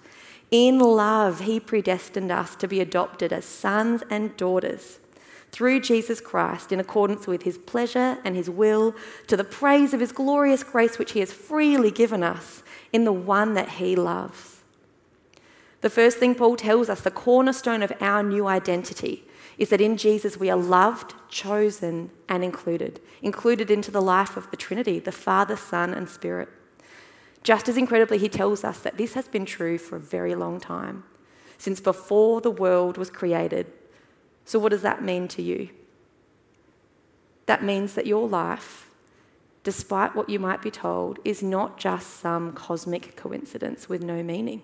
In 0.50 0.80
love, 0.80 1.42
He 1.42 1.60
predestined 1.60 2.32
us 2.32 2.56
to 2.58 2.68
be 2.68 2.80
adopted 2.80 3.34
as 3.34 3.46
sons 3.46 4.04
and 4.10 4.36
daughters 4.38 5.00
through 5.54 5.80
Jesus 5.80 6.20
Christ 6.20 6.74
in 6.74 6.80
accordance 6.80 7.28
with 7.28 7.44
His 7.44 7.58
pleasure 7.58 8.18
and 8.26 8.36
His 8.36 8.50
will 8.50 8.94
to 9.28 9.38
the 9.38 9.44
praise 9.46 9.94
of 9.94 10.02
His 10.02 10.12
glorious 10.12 10.64
grace, 10.64 10.98
which 10.98 11.14
He 11.14 11.22
has 11.22 11.32
freely 11.32 11.92
given 11.92 12.24
us 12.24 12.64
in 12.94 13.04
the 13.04 13.12
one 13.12 13.56
that 13.56 13.70
he 13.70 13.96
loves. 13.96 14.62
The 15.82 15.90
first 15.90 16.18
thing 16.18 16.36
Paul 16.36 16.56
tells 16.56 16.90
us, 16.90 17.02
the 17.02 17.12
cornerstone 17.12 17.84
of 17.84 17.92
our 18.00 18.24
new 18.24 18.48
identity, 18.48 19.26
is 19.58 19.70
that 19.70 19.82
in 19.82 19.98
Jesus 19.98 20.38
we 20.38 20.50
are 20.50 20.58
loved, 20.58 21.14
chosen, 21.28 22.12
and 22.30 22.44
included, 22.44 23.02
included 23.22 23.70
into 23.70 23.92
the 23.92 24.02
life 24.02 24.38
of 24.38 24.50
the 24.50 24.58
Trinity, 24.58 25.00
the 25.00 25.12
Father, 25.12 25.58
Son, 25.58 25.94
and 25.94 26.08
Spirit. 26.08 26.50
Just 27.44 27.68
as 27.68 27.76
incredibly, 27.76 28.18
he 28.18 28.30
tells 28.30 28.64
us 28.64 28.80
that 28.80 28.98
this 28.98 29.16
has 29.16 29.28
been 29.28 29.46
true 29.46 29.78
for 29.78 29.98
a 29.98 30.00
very 30.00 30.34
long 30.34 30.60
time, 30.60 31.04
since 31.58 31.82
before 31.82 32.40
the 32.40 32.52
world 32.52 32.98
was 32.98 33.10
created. 33.10 33.68
So, 34.46 34.60
what 34.60 34.70
does 34.70 34.82
that 34.82 35.04
mean 35.04 35.28
to 35.30 35.42
you? 35.42 35.70
That 37.46 37.64
means 37.64 37.94
that 37.96 38.08
your 38.08 38.28
life 38.28 38.90
despite 39.64 40.16
what 40.16 40.30
you 40.30 40.40
might 40.40 40.62
be 40.62 40.72
told, 40.72 41.20
is 41.24 41.42
not 41.42 41.78
just 41.78 42.20
some 42.20 42.54
cosmic 42.54 43.16
coincidence 43.16 43.88
with 43.88 44.04
no 44.04 44.22
meaning. 44.22 44.62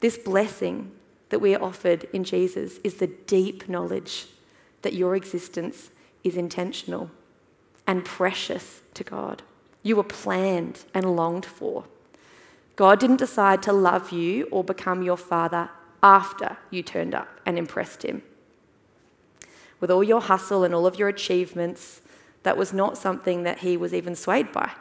This 0.00 0.18
blessing 0.18 0.92
that 1.30 1.40
we 1.40 1.54
are 1.54 1.62
offered 1.62 2.04
in 2.12 2.24
Jesus 2.24 2.78
is 2.84 2.96
the 2.96 3.06
deep 3.06 3.68
knowledge 3.68 4.26
that 4.82 4.94
your 4.94 5.16
existence 5.16 5.90
is 6.22 6.36
intentional 6.36 7.10
and 7.86 8.04
precious 8.04 8.80
to 8.94 9.04
God. 9.04 9.42
You 9.82 9.96
were 9.96 10.04
planned 10.04 10.84
and 10.92 11.16
longed 11.16 11.46
for. 11.46 11.84
God 12.76 12.98
didn't 12.98 13.16
decide 13.16 13.62
to 13.62 13.72
love 13.72 14.10
you 14.10 14.48
or 14.50 14.64
become 14.64 15.02
your 15.02 15.16
father 15.16 15.70
after 16.02 16.56
you 16.70 16.82
turned 16.82 17.14
up 17.14 17.28
and 17.44 17.58
impressed 17.58 18.02
him. 18.02 18.22
With 19.80 19.90
all 19.90 20.04
your 20.04 20.20
hustle 20.20 20.64
and 20.64 20.74
all 20.74 20.86
of 20.86 20.98
your 20.98 21.08
achievements, 21.08 22.02
that 22.42 22.56
was 22.56 22.72
not 22.72 22.98
something 22.98 23.42
that 23.42 23.58
he 23.58 23.76
was 23.76 23.94
even 23.94 24.14
swayed 24.14 24.52
by. 24.52 24.72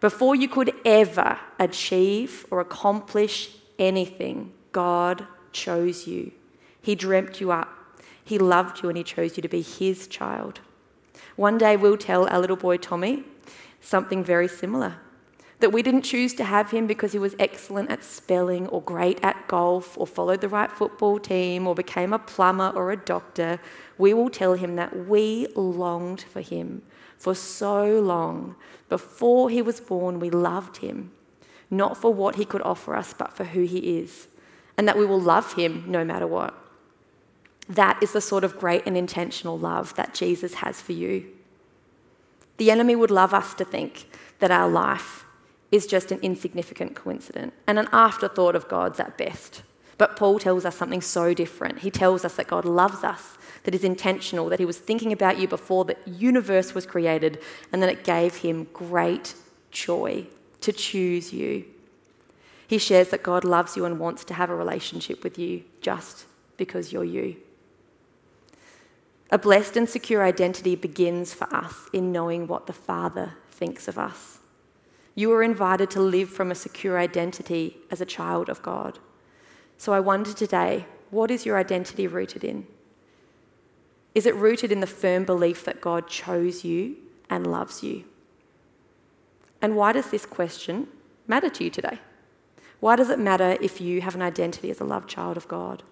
Before 0.00 0.34
you 0.34 0.48
could 0.48 0.72
ever 0.84 1.38
achieve 1.58 2.46
or 2.50 2.60
accomplish 2.60 3.50
anything, 3.78 4.52
God 4.72 5.26
chose 5.52 6.06
you. 6.06 6.32
He 6.82 6.94
dreamt 6.94 7.40
you 7.40 7.52
up. 7.52 7.70
He 8.22 8.38
loved 8.38 8.82
you 8.82 8.88
and 8.88 8.98
He 8.98 9.04
chose 9.04 9.36
you 9.36 9.42
to 9.42 9.48
be 9.48 9.62
His 9.62 10.06
child. 10.06 10.60
One 11.36 11.58
day 11.58 11.76
we'll 11.76 11.96
tell 11.96 12.28
our 12.28 12.40
little 12.40 12.56
boy 12.56 12.76
Tommy 12.76 13.24
something 13.80 14.24
very 14.24 14.48
similar 14.48 14.96
that 15.60 15.70
we 15.70 15.82
didn't 15.82 16.02
choose 16.02 16.34
to 16.34 16.44
have 16.44 16.70
him 16.70 16.86
because 16.86 17.12
he 17.12 17.18
was 17.18 17.34
excellent 17.38 17.90
at 17.90 18.02
spelling 18.02 18.66
or 18.68 18.82
great 18.82 19.18
at 19.22 19.48
golf 19.48 19.96
or 19.96 20.06
followed 20.06 20.40
the 20.40 20.48
right 20.48 20.70
football 20.70 21.18
team 21.18 21.66
or 21.66 21.74
became 21.74 22.12
a 22.12 22.18
plumber 22.18 22.72
or 22.74 22.90
a 22.90 22.96
doctor. 22.96 23.60
We 23.96 24.12
will 24.12 24.30
tell 24.30 24.54
him 24.54 24.76
that 24.76 25.06
we 25.06 25.46
longed 25.54 26.22
for 26.22 26.40
him 26.40 26.82
for 27.16 27.34
so 27.34 28.00
long. 28.00 28.56
Before 28.88 29.48
he 29.48 29.62
was 29.62 29.80
born, 29.80 30.20
we 30.20 30.30
loved 30.30 30.78
him, 30.78 31.12
not 31.70 31.96
for 31.96 32.12
what 32.12 32.36
he 32.36 32.44
could 32.44 32.62
offer 32.62 32.94
us, 32.94 33.14
but 33.14 33.32
for 33.32 33.44
who 33.44 33.62
he 33.62 33.98
is, 33.98 34.28
and 34.76 34.86
that 34.88 34.98
we 34.98 35.06
will 35.06 35.20
love 35.20 35.54
him 35.54 35.84
no 35.86 36.04
matter 36.04 36.26
what. 36.26 36.54
That 37.68 38.02
is 38.02 38.12
the 38.12 38.20
sort 38.20 38.44
of 38.44 38.58
great 38.58 38.82
and 38.84 38.96
intentional 38.96 39.58
love 39.58 39.94
that 39.94 40.12
Jesus 40.12 40.54
has 40.54 40.82
for 40.82 40.92
you. 40.92 41.24
The 42.58 42.70
enemy 42.70 42.94
would 42.94 43.10
love 43.10 43.32
us 43.32 43.54
to 43.54 43.64
think 43.64 44.06
that 44.40 44.50
our 44.50 44.68
life 44.68 45.23
is 45.70 45.86
just 45.86 46.12
an 46.12 46.20
insignificant 46.20 46.94
coincidence 46.94 47.52
and 47.66 47.78
an 47.78 47.88
afterthought 47.92 48.54
of 48.54 48.68
God's 48.68 49.00
at 49.00 49.18
best. 49.18 49.62
But 49.98 50.16
Paul 50.16 50.38
tells 50.38 50.64
us 50.64 50.76
something 50.76 51.00
so 51.00 51.34
different. 51.34 51.80
He 51.80 51.90
tells 51.90 52.24
us 52.24 52.36
that 52.36 52.48
God 52.48 52.64
loves 52.64 53.04
us, 53.04 53.38
that 53.64 53.74
is 53.74 53.84
intentional, 53.84 54.48
that 54.48 54.58
he 54.58 54.64
was 54.64 54.78
thinking 54.78 55.12
about 55.12 55.38
you 55.38 55.46
before 55.46 55.84
the 55.84 55.96
universe 56.06 56.74
was 56.74 56.86
created, 56.86 57.40
and 57.72 57.82
that 57.82 57.90
it 57.90 58.04
gave 58.04 58.36
him 58.36 58.66
great 58.72 59.34
joy 59.70 60.26
to 60.60 60.72
choose 60.72 61.32
you. 61.32 61.64
He 62.66 62.78
shares 62.78 63.10
that 63.10 63.22
God 63.22 63.44
loves 63.44 63.76
you 63.76 63.84
and 63.84 64.00
wants 64.00 64.24
to 64.24 64.34
have 64.34 64.50
a 64.50 64.56
relationship 64.56 65.22
with 65.22 65.38
you 65.38 65.62
just 65.80 66.26
because 66.56 66.92
you're 66.92 67.04
you. 67.04 67.36
A 69.30 69.38
blessed 69.38 69.76
and 69.76 69.88
secure 69.88 70.24
identity 70.24 70.76
begins 70.76 71.34
for 71.34 71.52
us 71.54 71.88
in 71.92 72.12
knowing 72.12 72.46
what 72.46 72.66
the 72.66 72.72
Father 72.72 73.34
thinks 73.50 73.88
of 73.88 73.98
us. 73.98 74.38
You 75.14 75.32
are 75.32 75.42
invited 75.42 75.90
to 75.90 76.00
live 76.00 76.28
from 76.28 76.50
a 76.50 76.56
secure 76.56 76.98
identity 76.98 77.78
as 77.90 78.00
a 78.00 78.06
child 78.06 78.48
of 78.48 78.62
God. 78.62 78.98
So 79.78 79.92
I 79.92 80.00
wonder 80.00 80.32
today 80.32 80.86
what 81.10 81.30
is 81.30 81.46
your 81.46 81.56
identity 81.56 82.06
rooted 82.06 82.42
in? 82.42 82.66
Is 84.14 84.26
it 84.26 84.34
rooted 84.34 84.72
in 84.72 84.80
the 84.80 84.86
firm 84.86 85.24
belief 85.24 85.64
that 85.64 85.80
God 85.80 86.08
chose 86.08 86.64
you 86.64 86.96
and 87.30 87.46
loves 87.46 87.82
you? 87.82 88.04
And 89.62 89.76
why 89.76 89.92
does 89.92 90.10
this 90.10 90.26
question 90.26 90.88
matter 91.26 91.48
to 91.50 91.64
you 91.64 91.70
today? 91.70 91.98
Why 92.80 92.96
does 92.96 93.10
it 93.10 93.18
matter 93.18 93.56
if 93.60 93.80
you 93.80 94.00
have 94.02 94.14
an 94.14 94.22
identity 94.22 94.70
as 94.70 94.80
a 94.80 94.84
loved 94.84 95.08
child 95.08 95.36
of 95.36 95.48
God? 95.48 95.82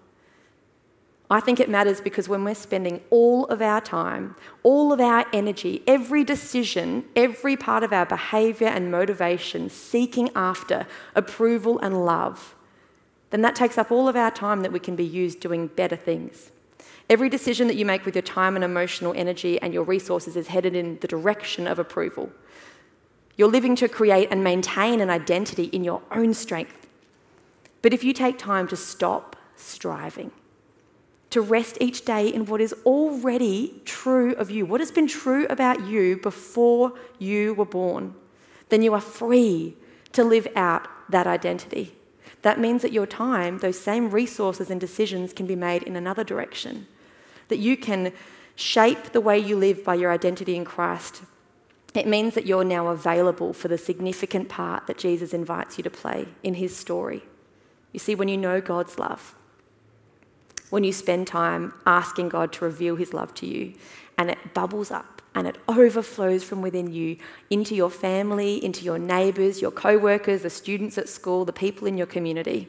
I 1.29 1.39
think 1.39 1.59
it 1.59 1.69
matters 1.69 2.01
because 2.01 2.29
when 2.29 2.43
we're 2.43 2.53
spending 2.53 3.01
all 3.09 3.45
of 3.45 3.61
our 3.61 3.81
time, 3.81 4.35
all 4.61 4.91
of 4.93 4.99
our 4.99 5.25
energy, 5.33 5.81
every 5.87 6.23
decision, 6.23 7.05
every 7.15 7.55
part 7.55 7.83
of 7.83 7.93
our 7.93 8.05
behavior 8.05 8.67
and 8.67 8.91
motivation 8.91 9.69
seeking 9.69 10.29
after 10.35 10.85
approval 11.15 11.79
and 11.79 12.05
love, 12.05 12.55
then 13.31 13.41
that 13.41 13.55
takes 13.55 13.77
up 13.77 13.91
all 13.91 14.07
of 14.07 14.15
our 14.15 14.29
time 14.29 14.61
that 14.61 14.71
we 14.71 14.79
can 14.79 14.95
be 14.95 15.05
used 15.05 15.39
doing 15.39 15.67
better 15.67 15.95
things. 15.95 16.51
Every 17.09 17.29
decision 17.29 17.67
that 17.67 17.75
you 17.75 17.85
make 17.85 18.05
with 18.05 18.15
your 18.15 18.21
time 18.21 18.55
and 18.55 18.63
emotional 18.63 19.13
energy 19.15 19.59
and 19.61 19.73
your 19.73 19.83
resources 19.83 20.35
is 20.35 20.47
headed 20.47 20.75
in 20.75 20.99
the 20.99 21.07
direction 21.07 21.67
of 21.67 21.79
approval. 21.79 22.31
You're 23.35 23.49
living 23.49 23.75
to 23.77 23.89
create 23.89 24.27
and 24.29 24.43
maintain 24.43 25.01
an 25.01 25.09
identity 25.09 25.65
in 25.65 25.83
your 25.83 26.01
own 26.11 26.33
strength. 26.33 26.87
But 27.81 27.93
if 27.93 28.03
you 28.03 28.13
take 28.13 28.37
time 28.37 28.67
to 28.67 28.75
stop 28.75 29.35
striving, 29.55 30.31
to 31.33 31.41
rest 31.41 31.79
each 31.81 32.05
day 32.05 32.27
in 32.27 32.45
what 32.45 32.61
is 32.61 32.75
already 32.85 33.81
true 33.85 34.33
of 34.33 34.51
you, 34.51 34.67
what 34.67 34.79
has 34.79 34.91
been 34.91 35.07
true 35.07 35.47
about 35.49 35.87
you 35.87 36.15
before 36.17 36.93
you 37.17 37.55
were 37.55 37.65
born, 37.65 38.13
then 38.69 38.83
you 38.83 38.93
are 38.93 39.01
free 39.01 39.75
to 40.11 40.23
live 40.23 40.47
out 40.55 40.87
that 41.09 41.25
identity. 41.25 41.91
That 42.43 42.59
means 42.59 42.83
that 42.83 42.93
your 42.93 43.07
time, 43.07 43.57
those 43.57 43.79
same 43.79 44.11
resources 44.11 44.69
and 44.69 44.79
decisions 44.79 45.33
can 45.33 45.47
be 45.47 45.55
made 45.55 45.81
in 45.81 45.95
another 45.95 46.23
direction. 46.23 46.85
That 47.47 47.57
you 47.57 47.77
can 47.77 48.13
shape 48.55 49.05
the 49.05 49.21
way 49.21 49.39
you 49.39 49.55
live 49.55 49.83
by 49.83 49.95
your 49.95 50.11
identity 50.11 50.55
in 50.55 50.65
Christ. 50.65 51.23
It 51.95 52.05
means 52.05 52.35
that 52.35 52.45
you're 52.45 52.63
now 52.63 52.89
available 52.89 53.53
for 53.53 53.69
the 53.69 53.79
significant 53.79 54.49
part 54.49 54.85
that 54.85 54.99
Jesus 54.99 55.33
invites 55.33 55.79
you 55.79 55.83
to 55.83 55.89
play 55.89 56.27
in 56.43 56.53
his 56.53 56.77
story. 56.77 57.23
You 57.91 57.99
see, 57.99 58.13
when 58.13 58.27
you 58.27 58.37
know 58.37 58.61
God's 58.61 58.99
love, 58.99 59.33
when 60.73 60.83
you 60.83 60.91
spend 60.91 61.27
time 61.27 61.71
asking 61.85 62.29
God 62.29 62.51
to 62.51 62.65
reveal 62.65 62.95
his 62.95 63.13
love 63.13 63.31
to 63.35 63.45
you 63.45 63.75
and 64.17 64.31
it 64.31 64.55
bubbles 64.55 64.89
up 64.89 65.21
and 65.35 65.45
it 65.45 65.55
overflows 65.67 66.43
from 66.43 66.63
within 66.63 66.91
you 66.91 67.15
into 67.51 67.75
your 67.75 67.91
family, 67.91 68.65
into 68.65 68.83
your 68.83 68.97
neighbours, 68.97 69.61
your 69.61 69.69
co 69.69 69.99
workers, 69.99 70.41
the 70.41 70.49
students 70.49 70.97
at 70.97 71.07
school, 71.07 71.45
the 71.45 71.53
people 71.53 71.87
in 71.87 71.95
your 71.95 72.07
community. 72.07 72.67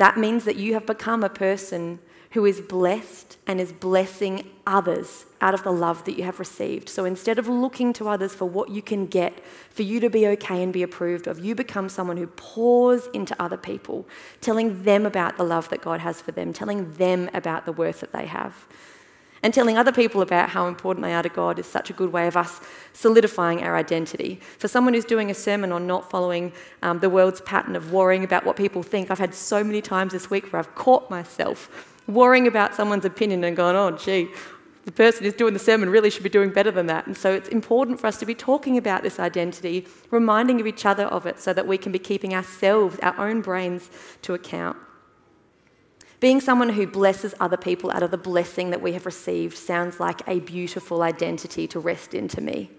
That 0.00 0.16
means 0.16 0.46
that 0.46 0.56
you 0.56 0.72
have 0.72 0.86
become 0.86 1.22
a 1.22 1.28
person 1.28 1.98
who 2.30 2.46
is 2.46 2.62
blessed 2.62 3.36
and 3.46 3.60
is 3.60 3.70
blessing 3.70 4.48
others 4.66 5.26
out 5.42 5.52
of 5.52 5.62
the 5.62 5.70
love 5.70 6.06
that 6.06 6.16
you 6.16 6.24
have 6.24 6.38
received. 6.38 6.88
So 6.88 7.04
instead 7.04 7.38
of 7.38 7.48
looking 7.48 7.92
to 7.94 8.08
others 8.08 8.32
for 8.32 8.46
what 8.46 8.70
you 8.70 8.80
can 8.80 9.04
get, 9.04 9.44
for 9.68 9.82
you 9.82 10.00
to 10.00 10.08
be 10.08 10.26
okay 10.28 10.62
and 10.62 10.72
be 10.72 10.82
approved 10.82 11.26
of, 11.26 11.44
you 11.44 11.54
become 11.54 11.90
someone 11.90 12.16
who 12.16 12.28
pours 12.28 13.08
into 13.08 13.36
other 13.42 13.58
people, 13.58 14.08
telling 14.40 14.84
them 14.84 15.04
about 15.04 15.36
the 15.36 15.44
love 15.44 15.68
that 15.68 15.82
God 15.82 16.00
has 16.00 16.22
for 16.22 16.32
them, 16.32 16.54
telling 16.54 16.94
them 16.94 17.28
about 17.34 17.66
the 17.66 17.72
worth 17.72 18.00
that 18.00 18.12
they 18.12 18.24
have. 18.24 18.54
And 19.42 19.54
telling 19.54 19.78
other 19.78 19.92
people 19.92 20.20
about 20.20 20.50
how 20.50 20.66
important 20.66 21.02
they 21.02 21.14
are 21.14 21.22
to 21.22 21.28
God 21.30 21.58
is 21.58 21.66
such 21.66 21.88
a 21.88 21.94
good 21.94 22.12
way 22.12 22.26
of 22.26 22.36
us 22.36 22.60
solidifying 22.92 23.62
our 23.62 23.74
identity. 23.74 24.40
For 24.58 24.68
someone 24.68 24.92
who's 24.92 25.06
doing 25.06 25.30
a 25.30 25.34
sermon 25.34 25.72
on 25.72 25.86
not 25.86 26.10
following 26.10 26.52
um, 26.82 26.98
the 26.98 27.08
world's 27.08 27.40
pattern 27.40 27.74
of 27.74 27.90
worrying 27.90 28.22
about 28.22 28.44
what 28.44 28.56
people 28.56 28.82
think, 28.82 29.10
I've 29.10 29.18
had 29.18 29.34
so 29.34 29.64
many 29.64 29.80
times 29.80 30.12
this 30.12 30.28
week 30.28 30.52
where 30.52 30.60
I've 30.60 30.74
caught 30.74 31.10
myself 31.10 31.90
worrying 32.06 32.46
about 32.46 32.74
someone's 32.74 33.04
opinion 33.04 33.44
and 33.44 33.56
going, 33.56 33.76
oh, 33.76 33.92
gee, 33.92 34.28
the 34.84 34.92
person 34.92 35.24
who's 35.24 35.34
doing 35.34 35.52
the 35.52 35.58
sermon 35.58 35.90
really 35.90 36.10
should 36.10 36.22
be 36.22 36.28
doing 36.28 36.50
better 36.50 36.70
than 36.70 36.86
that. 36.86 37.06
And 37.06 37.16
so 37.16 37.32
it's 37.32 37.48
important 37.48 38.00
for 38.00 38.06
us 38.06 38.18
to 38.18 38.26
be 38.26 38.34
talking 38.34 38.76
about 38.76 39.02
this 39.02 39.20
identity, 39.20 39.86
reminding 40.10 40.60
of 40.60 40.66
each 40.66 40.84
other 40.84 41.04
of 41.04 41.26
it 41.26 41.38
so 41.38 41.52
that 41.52 41.66
we 41.66 41.78
can 41.78 41.92
be 41.92 41.98
keeping 41.98 42.34
ourselves, 42.34 42.98
our 43.02 43.28
own 43.28 43.40
brains, 43.40 43.90
to 44.22 44.34
account. 44.34 44.76
Being 46.20 46.42
someone 46.42 46.68
who 46.68 46.86
blesses 46.86 47.34
other 47.40 47.56
people 47.56 47.90
out 47.90 48.02
of 48.02 48.10
the 48.10 48.18
blessing 48.18 48.70
that 48.70 48.82
we 48.82 48.92
have 48.92 49.06
received 49.06 49.56
sounds 49.56 49.98
like 49.98 50.20
a 50.28 50.40
beautiful 50.40 51.02
identity 51.02 51.66
to 51.68 51.80
rest 51.80 52.12
into 52.12 52.42
me. 52.42 52.70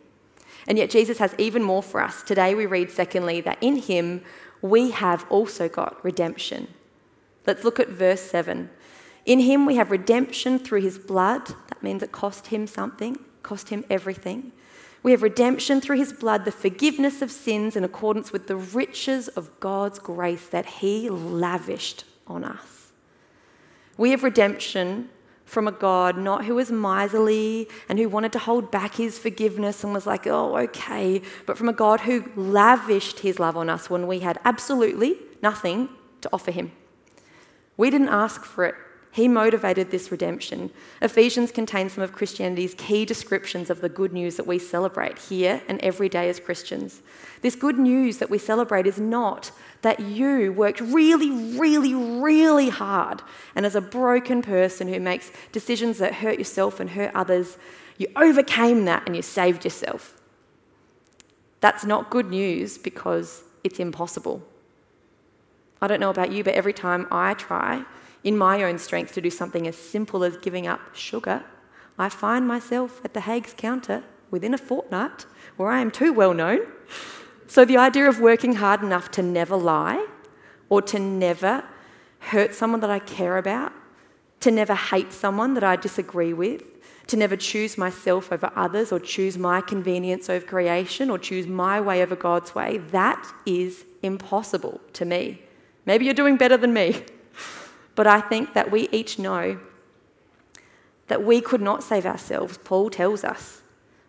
And 0.67 0.77
yet, 0.77 0.91
Jesus 0.91 1.17
has 1.17 1.33
even 1.39 1.63
more 1.63 1.81
for 1.81 2.01
us. 2.01 2.21
Today, 2.21 2.53
we 2.53 2.67
read, 2.67 2.91
secondly, 2.91 3.41
that 3.41 3.57
in 3.61 3.77
him 3.77 4.21
we 4.61 4.91
have 4.91 5.25
also 5.29 5.67
got 5.67 6.03
redemption. 6.05 6.67
Let's 7.47 7.63
look 7.63 7.79
at 7.79 7.89
verse 7.89 8.21
7. 8.21 8.69
In 9.25 9.39
him 9.39 9.65
we 9.65 9.75
have 9.75 9.89
redemption 9.89 10.59
through 10.59 10.81
his 10.81 10.99
blood. 10.99 11.47
That 11.69 11.81
means 11.81 12.03
it 12.03 12.11
cost 12.11 12.47
him 12.47 12.67
something, 12.67 13.17
cost 13.41 13.69
him 13.69 13.85
everything. 13.89 14.51
We 15.01 15.11
have 15.11 15.23
redemption 15.23 15.81
through 15.81 15.97
his 15.97 16.13
blood, 16.13 16.45
the 16.45 16.51
forgiveness 16.51 17.23
of 17.23 17.31
sins 17.31 17.75
in 17.75 17.83
accordance 17.83 18.31
with 18.31 18.45
the 18.45 18.55
riches 18.55 19.27
of 19.29 19.59
God's 19.59 19.97
grace 19.97 20.45
that 20.47 20.67
he 20.67 21.09
lavished 21.09 22.03
on 22.27 22.43
us. 22.43 22.80
We 24.01 24.09
have 24.09 24.23
redemption 24.23 25.09
from 25.45 25.67
a 25.67 25.71
God 25.71 26.17
not 26.17 26.45
who 26.45 26.55
was 26.55 26.71
miserly 26.71 27.69
and 27.87 27.99
who 27.99 28.09
wanted 28.09 28.31
to 28.31 28.39
hold 28.39 28.71
back 28.71 28.95
his 28.95 29.19
forgiveness 29.19 29.83
and 29.83 29.93
was 29.93 30.07
like, 30.07 30.25
oh, 30.25 30.57
okay, 30.57 31.21
but 31.45 31.55
from 31.55 31.69
a 31.69 31.73
God 31.73 31.99
who 31.99 32.25
lavished 32.35 33.19
his 33.19 33.37
love 33.37 33.55
on 33.55 33.69
us 33.69 33.91
when 33.91 34.07
we 34.07 34.21
had 34.21 34.39
absolutely 34.43 35.17
nothing 35.43 35.87
to 36.21 36.29
offer 36.33 36.49
him. 36.49 36.71
We 37.77 37.91
didn't 37.91 38.09
ask 38.09 38.43
for 38.43 38.65
it, 38.65 38.75
he 39.11 39.27
motivated 39.27 39.91
this 39.91 40.09
redemption. 40.09 40.71
Ephesians 41.01 41.51
contains 41.51 41.93
some 41.93 42.03
of 42.03 42.13
Christianity's 42.13 42.73
key 42.73 43.03
descriptions 43.03 43.69
of 43.69 43.81
the 43.81 43.89
good 43.89 44.13
news 44.13 44.37
that 44.37 44.47
we 44.47 44.57
celebrate 44.57 45.17
here 45.17 45.61
and 45.67 45.79
every 45.81 46.07
day 46.07 46.29
as 46.29 46.39
Christians. 46.39 47.01
This 47.41 47.55
good 47.55 47.77
news 47.77 48.19
that 48.19 48.29
we 48.29 48.37
celebrate 48.37 48.87
is 48.87 48.99
not 48.99 49.51
that 49.81 49.99
you 49.99 50.53
worked 50.53 50.79
really, 50.79 51.29
really, 51.29 51.93
really 51.93 52.69
hard, 52.69 53.21
and 53.55 53.65
as 53.65 53.75
a 53.75 53.81
broken 53.81 54.41
person 54.41 54.87
who 54.87 54.99
makes 54.99 55.31
decisions 55.51 55.97
that 55.97 56.15
hurt 56.15 56.37
yourself 56.37 56.79
and 56.79 56.91
hurt 56.91 57.11
others, 57.13 57.57
you 57.97 58.07
overcame 58.15 58.85
that 58.85 59.03
and 59.05 59.15
you 59.15 59.21
saved 59.21 59.65
yourself. 59.65 60.19
That's 61.59 61.83
not 61.83 62.09
good 62.09 62.29
news 62.29 62.77
because 62.77 63.43
it's 63.63 63.79
impossible. 63.79 64.41
I 65.81 65.87
don't 65.87 65.99
know 65.99 66.09
about 66.09 66.31
you, 66.31 66.43
but 66.43 66.53
every 66.53 66.73
time 66.73 67.07
I 67.11 67.33
try 67.33 67.85
in 68.23 68.37
my 68.37 68.63
own 68.63 68.77
strength 68.77 69.13
to 69.13 69.21
do 69.21 69.29
something 69.29 69.67
as 69.67 69.75
simple 69.75 70.23
as 70.23 70.37
giving 70.37 70.67
up 70.67 70.95
sugar, 70.95 71.43
I 71.97 72.09
find 72.09 72.47
myself 72.47 73.01
at 73.03 73.13
the 73.13 73.21
Haigh's 73.21 73.53
counter 73.57 74.03
within 74.29 74.53
a 74.53 74.57
fortnight 74.57 75.25
where 75.57 75.69
I 75.69 75.81
am 75.81 75.91
too 75.91 76.13
well 76.13 76.33
known. 76.33 76.61
So 77.47 77.65
the 77.65 77.77
idea 77.77 78.07
of 78.07 78.19
working 78.19 78.55
hard 78.55 78.81
enough 78.81 79.11
to 79.11 79.21
never 79.21 79.55
lie 79.57 80.07
or 80.69 80.81
to 80.83 80.99
never 80.99 81.63
hurt 82.19 82.55
someone 82.55 82.79
that 82.79 82.89
I 82.89 82.99
care 82.99 83.37
about, 83.37 83.73
to 84.39 84.51
never 84.51 84.73
hate 84.73 85.11
someone 85.11 85.53
that 85.55 85.63
I 85.63 85.75
disagree 85.75 86.33
with, 86.33 86.63
to 87.07 87.17
never 87.17 87.35
choose 87.35 87.77
myself 87.77 88.31
over 88.31 88.51
others 88.55 88.91
or 88.91 88.99
choose 88.99 89.37
my 89.37 89.59
convenience 89.59 90.29
over 90.29 90.45
creation 90.45 91.09
or 91.09 91.17
choose 91.19 91.45
my 91.45 91.81
way 91.81 92.01
over 92.01 92.15
God's 92.15 92.55
way, 92.55 92.77
that 92.77 93.31
is 93.45 93.83
impossible 94.01 94.79
to 94.93 95.03
me. 95.03 95.41
Maybe 95.85 96.05
you're 96.05 96.13
doing 96.13 96.37
better 96.37 96.57
than 96.57 96.73
me. 96.73 97.03
But 97.95 98.07
I 98.07 98.21
think 98.21 98.53
that 98.53 98.71
we 98.71 98.87
each 98.91 99.19
know 99.19 99.59
that 101.07 101.23
we 101.23 101.41
could 101.41 101.61
not 101.61 101.83
save 101.83 102.05
ourselves. 102.05 102.57
Paul 102.57 102.89
tells 102.89 103.23
us 103.23 103.61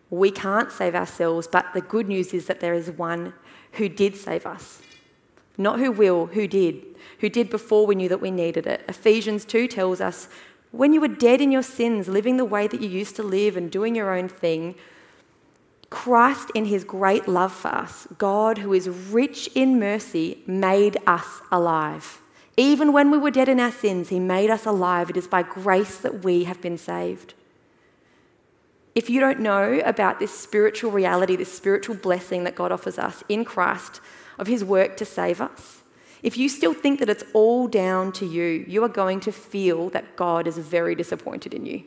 we 0.09 0.31
can't 0.31 0.71
save 0.71 0.95
ourselves, 0.95 1.47
but 1.47 1.65
the 1.73 1.81
good 1.81 2.07
news 2.07 2.33
is 2.33 2.45
that 2.45 2.59
there 2.59 2.73
is 2.73 2.91
one 2.91 3.33
who 3.73 3.89
did 3.89 4.15
save 4.15 4.45
us. 4.45 4.81
Not 5.57 5.79
who 5.79 5.91
will, 5.91 6.27
who 6.27 6.47
did, 6.47 6.83
who 7.19 7.29
did 7.29 7.49
before 7.49 7.85
we 7.85 7.95
knew 7.95 8.09
that 8.09 8.21
we 8.21 8.31
needed 8.31 8.65
it. 8.67 8.85
Ephesians 8.87 9.43
2 9.45 9.67
tells 9.67 10.01
us 10.01 10.27
when 10.71 10.93
you 10.93 11.01
were 11.01 11.07
dead 11.07 11.41
in 11.41 11.51
your 11.51 11.61
sins, 11.61 12.07
living 12.07 12.37
the 12.37 12.45
way 12.45 12.67
that 12.67 12.81
you 12.81 12.89
used 12.89 13.15
to 13.17 13.23
live 13.23 13.55
and 13.55 13.71
doing 13.71 13.95
your 13.95 14.15
own 14.15 14.27
thing, 14.27 14.73
Christ, 15.91 16.49
in 16.55 16.65
his 16.65 16.83
great 16.83 17.27
love 17.27 17.51
for 17.51 17.67
us, 17.67 18.07
God, 18.17 18.57
who 18.57 18.73
is 18.73 18.89
rich 18.89 19.47
in 19.53 19.79
mercy, 19.79 20.39
made 20.47 20.97
us 21.05 21.41
alive. 21.51 22.19
Even 22.55 22.93
when 22.93 23.09
we 23.09 23.17
were 23.17 23.31
dead 23.31 23.49
in 23.49 23.59
our 23.59 23.71
sins, 23.71 24.09
He 24.09 24.19
made 24.19 24.49
us 24.49 24.65
alive. 24.65 25.09
It 25.09 25.17
is 25.17 25.27
by 25.27 25.43
grace 25.43 25.97
that 25.99 26.23
we 26.23 26.43
have 26.43 26.61
been 26.61 26.77
saved. 26.77 27.33
If 28.95 29.09
you 29.09 29.19
don't 29.19 29.39
know 29.39 29.81
about 29.83 30.19
this 30.19 30.37
spiritual 30.37 30.91
reality, 30.91 31.35
this 31.35 31.51
spiritual 31.51 31.95
blessing 31.95 32.43
that 32.43 32.55
God 32.55 32.71
offers 32.71 32.99
us 32.99 33.23
in 33.27 33.43
Christ 33.43 34.01
of 34.37 34.47
His 34.47 34.63
work 34.63 34.97
to 34.97 35.05
save 35.05 35.41
us, 35.41 35.81
if 36.21 36.37
you 36.37 36.47
still 36.47 36.73
think 36.73 36.99
that 36.99 37.09
it's 37.09 37.23
all 37.33 37.67
down 37.67 38.11
to 38.13 38.25
you, 38.25 38.65
you 38.67 38.83
are 38.83 38.89
going 38.89 39.19
to 39.21 39.31
feel 39.31 39.89
that 39.89 40.15
God 40.15 40.47
is 40.47 40.57
very 40.57 40.95
disappointed 40.95 41.53
in 41.53 41.65
you. 41.65 41.83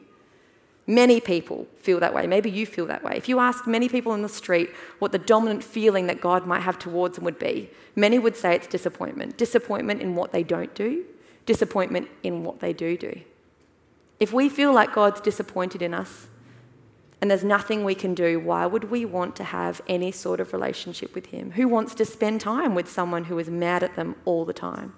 Many 0.86 1.20
people 1.20 1.66
feel 1.78 1.98
that 2.00 2.14
way. 2.14 2.26
Maybe 2.26 2.48
you 2.48 2.64
feel 2.64 2.86
that 2.86 3.02
way. 3.02 3.14
If 3.16 3.28
you 3.28 3.40
ask 3.40 3.66
many 3.66 3.88
people 3.88 4.14
in 4.14 4.22
the 4.22 4.28
street 4.28 4.70
what 5.00 5.10
the 5.10 5.18
dominant 5.18 5.64
feeling 5.64 6.06
that 6.06 6.20
God 6.20 6.46
might 6.46 6.60
have 6.60 6.78
towards 6.78 7.16
them 7.16 7.24
would 7.24 7.40
be, 7.40 7.70
many 7.96 8.18
would 8.18 8.36
say 8.36 8.54
it's 8.54 8.68
disappointment. 8.68 9.36
Disappointment 9.36 10.00
in 10.00 10.14
what 10.14 10.32
they 10.32 10.44
don't 10.44 10.74
do, 10.74 11.04
disappointment 11.44 12.08
in 12.22 12.44
what 12.44 12.60
they 12.60 12.72
do 12.72 12.96
do. 12.96 13.20
If 14.20 14.32
we 14.32 14.48
feel 14.48 14.72
like 14.72 14.94
God's 14.94 15.20
disappointed 15.20 15.82
in 15.82 15.92
us 15.92 16.28
and 17.20 17.30
there's 17.30 17.44
nothing 17.44 17.82
we 17.82 17.94
can 17.94 18.14
do, 18.14 18.38
why 18.38 18.66
would 18.66 18.90
we 18.90 19.04
want 19.04 19.34
to 19.36 19.44
have 19.44 19.80
any 19.88 20.12
sort 20.12 20.38
of 20.38 20.52
relationship 20.52 21.14
with 21.14 21.26
Him? 21.26 21.52
Who 21.52 21.66
wants 21.66 21.94
to 21.96 22.04
spend 22.04 22.40
time 22.40 22.74
with 22.74 22.88
someone 22.88 23.24
who 23.24 23.38
is 23.38 23.50
mad 23.50 23.82
at 23.82 23.96
them 23.96 24.14
all 24.24 24.44
the 24.44 24.52
time? 24.52 24.92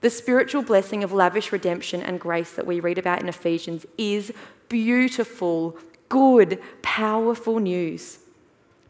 The 0.00 0.10
spiritual 0.10 0.62
blessing 0.62 1.02
of 1.02 1.12
lavish 1.12 1.50
redemption 1.50 2.02
and 2.02 2.20
grace 2.20 2.52
that 2.52 2.66
we 2.66 2.80
read 2.80 2.98
about 2.98 3.20
in 3.20 3.28
Ephesians 3.28 3.84
is 3.96 4.32
beautiful, 4.68 5.76
good, 6.08 6.60
powerful 6.82 7.58
news 7.58 8.18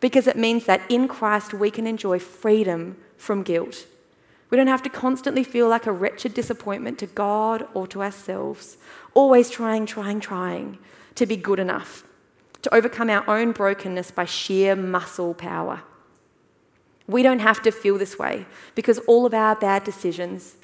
because 0.01 0.27
it 0.27 0.37
means 0.37 0.67
that 0.67 0.83
in 0.89 1.09
Christ 1.09 1.55
we 1.55 1.71
can 1.71 1.87
enjoy 1.87 2.19
freedom 2.19 2.97
from 3.17 3.43
guilt. 3.43 3.87
We 4.51 4.57
don't 4.57 4.67
have 4.67 4.83
to 4.85 4.91
constantly 4.91 5.45
feel 5.45 5.69
like 5.69 5.87
a 5.87 5.93
wretched 5.93 6.35
disappointment 6.35 6.99
to 7.01 7.07
God 7.07 7.67
or 7.75 7.87
to 7.89 8.03
ourselves, 8.03 8.79
always 9.13 9.51
trying, 9.51 9.87
trying, 9.87 10.21
trying 10.21 10.79
to 11.17 11.27
be 11.27 11.37
good 11.37 11.59
enough, 11.59 12.05
to 12.63 12.75
overcome 12.75 13.11
our 13.11 13.29
own 13.29 13.53
brokenness 13.53 14.11
by 14.11 14.25
sheer 14.25 14.75
muscle 14.75 15.35
power. 15.35 15.83
We 17.07 17.23
don't 17.23 17.41
have 17.41 17.63
to 17.63 17.73
feel 17.73 17.99
this 17.99 18.19
way 18.19 18.47
because 18.75 18.99
all 19.01 19.27
of 19.27 19.35
our 19.35 19.57
bad 19.57 19.85
decisions, 19.85 20.57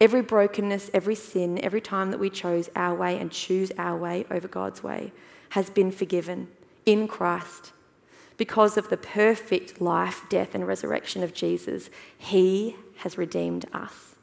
Every 0.00 0.20
brokenness, 0.20 0.90
every 0.92 1.14
sin, 1.14 1.58
every 1.64 1.80
time 1.80 2.10
that 2.10 2.20
we 2.20 2.28
chose 2.28 2.68
our 2.76 2.94
way 2.94 3.18
and 3.18 3.30
choose 3.30 3.72
our 3.78 3.96
way 3.96 4.26
over 4.30 4.46
God's 4.46 4.82
way 4.82 5.12
has 5.50 5.70
been 5.70 5.90
forgiven 5.90 6.48
in 6.84 7.08
Christ. 7.08 7.72
Because 8.36 8.76
of 8.76 8.90
the 8.90 8.98
perfect 8.98 9.80
life, 9.80 10.24
death, 10.28 10.54
and 10.54 10.66
resurrection 10.66 11.22
of 11.22 11.32
Jesus, 11.32 11.88
He 12.18 12.76
has 12.98 13.16
redeemed 13.16 13.64
us. 13.72 14.14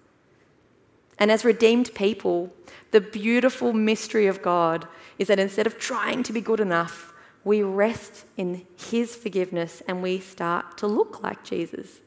And 1.18 1.32
as 1.32 1.44
redeemed 1.44 1.96
people, 1.96 2.54
the 2.92 3.02
beautiful 3.02 3.74
mystery 3.74 4.28
of 4.28 4.44
God 4.44 4.88
is 5.18 5.28
that 5.28 5.40
instead 5.40 5.66
of 5.66 5.80
trying 5.80 6.22
to 6.24 6.34
be 6.34 6.42
good 6.42 6.60
enough, 6.60 7.14
we 7.44 7.64
rest 7.64 8.26
in 8.38 8.68
His 8.78 9.16
forgiveness 9.16 9.82
and 9.88 10.04
we 10.04 10.20
start 10.20 10.78
to 10.78 10.88
look 10.88 11.24
like 11.24 11.44
Jesus, 11.44 12.00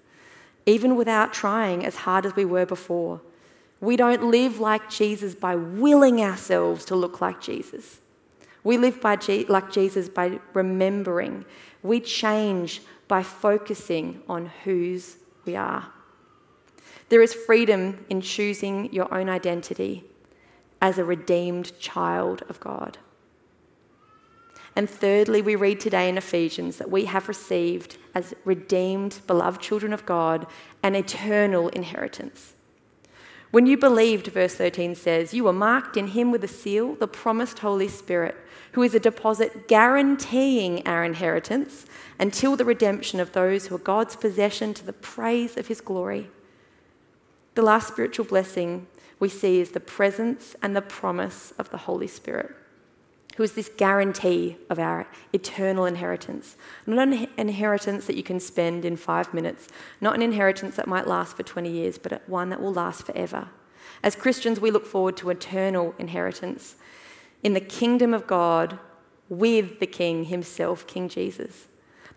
even 0.67 0.95
without 0.95 1.33
trying 1.33 1.85
as 1.85 1.97
hard 1.97 2.25
as 2.25 2.37
we 2.37 2.45
were 2.45 2.67
before 2.67 3.21
We 3.81 3.97
don't 3.97 4.31
live 4.31 4.59
like 4.59 4.89
Jesus 4.91 5.35
by 5.35 5.55
willing 5.55 6.21
ourselves 6.21 6.85
to 6.87 6.97
look 6.97 7.21
like 7.21 7.41
Jesus. 7.41 7.99
We 8.65 8.79
live 8.79 9.01
by 9.01 9.17
G- 9.17 9.45
like 9.49 9.71
Jesus 9.71 10.09
by 10.09 10.41
remembering. 10.53 11.45
We 11.83 12.01
change 12.01 12.83
by 13.07 13.23
focusing 13.23 14.23
on 14.29 14.47
whose 14.65 15.17
we 15.45 15.55
are. 15.55 15.93
There 17.09 17.23
is 17.23 17.35
freedom 17.35 18.05
in 18.09 18.21
choosing 18.21 18.93
your 18.93 19.13
own 19.15 19.29
identity 19.29 20.05
as 20.83 20.99
a 20.99 21.05
redeemed 21.05 21.79
child 21.79 22.43
of 22.49 22.59
God. 22.59 22.99
And 24.75 24.91
thirdly, 24.91 25.41
we 25.41 25.55
read 25.55 25.81
today 25.81 26.09
in 26.09 26.19
Ephesians 26.19 26.77
that 26.79 26.91
we 26.91 27.07
have 27.07 27.29
received, 27.29 27.97
as 28.15 28.35
redeemed, 28.45 29.21
beloved 29.27 29.61
children 29.61 29.93
of 29.93 30.05
God, 30.05 30.47
an 30.83 30.95
eternal 30.95 31.69
inheritance. 31.71 32.53
When 33.57 33.65
you 33.65 33.79
believed, 33.79 34.27
verse 34.27 34.55
13 34.55 34.95
says, 34.95 35.33
you 35.33 35.45
were 35.45 35.53
marked 35.55 35.97
in 35.97 36.09
him 36.09 36.31
with 36.31 36.45
a 36.45 36.47
seal, 36.47 36.95
the 36.95 37.09
promised 37.09 37.61
Holy 37.61 37.89
Spirit, 37.89 38.37
who 38.73 38.83
is 38.83 38.95
a 38.95 39.01
deposit 39.01 39.67
guaranteeing 39.67 40.87
our 40.87 41.03
inheritance 41.03 41.87
until 42.19 42.55
the 42.55 42.67
redemption 42.67 43.19
of 43.19 43.33
those 43.33 43.69
who 43.69 43.77
are 43.77 43.79
God's 43.79 44.15
possession 44.15 44.75
to 44.75 44.85
the 44.85 44.93
praise 44.93 45.57
of 45.57 45.69
his 45.69 45.81
glory. 45.81 46.29
The 47.55 47.63
last 47.63 47.89
spiritual 47.89 48.27
blessing 48.27 48.89
we 49.19 49.31
see 49.31 49.59
is 49.59 49.71
the 49.71 49.81
presence 49.81 50.55
and 50.61 50.77
the 50.77 50.83
promise 50.83 51.55
of 51.59 51.71
the 51.71 51.79
Holy 51.79 52.09
Spirit, 52.09 52.55
who 53.37 53.43
is 53.43 53.53
this 53.53 53.71
guarantee 53.77 54.57
of 54.71 54.79
our 54.79 55.07
eternal 55.33 55.85
inheritance. 55.85 56.57
Not 56.87 57.09
an 57.09 57.29
inheritance 57.37 58.07
that 58.07 58.17
you 58.17 58.23
can 58.23 58.41
spend 58.41 58.85
in 58.85 58.97
five 58.97 59.35
minutes, 59.35 59.69
not 60.01 60.15
an 60.15 60.23
inheritance 60.23 60.77
that 60.77 60.89
might 60.89 61.07
last 61.07 61.37
for 61.37 61.43
20 61.43 61.71
years, 61.71 61.99
but 61.99 62.27
one 62.29 62.49
that 62.49 62.63
will 62.63 62.73
last 62.73 63.05
forever. 63.05 63.49
As 64.03 64.17
Christians, 64.17 64.59
we 64.59 64.71
look 64.71 64.87
forward 64.87 65.19
to 65.19 65.29
eternal 65.29 65.95
inheritance 65.99 66.77
in 67.43 67.53
the 67.53 67.61
kingdom 67.61 68.15
of 68.15 68.27
God 68.27 68.79
with 69.29 69.81
the 69.81 69.87
King 69.87 70.25
himself, 70.25 70.87
King 70.87 71.09
Jesus. 71.09 71.67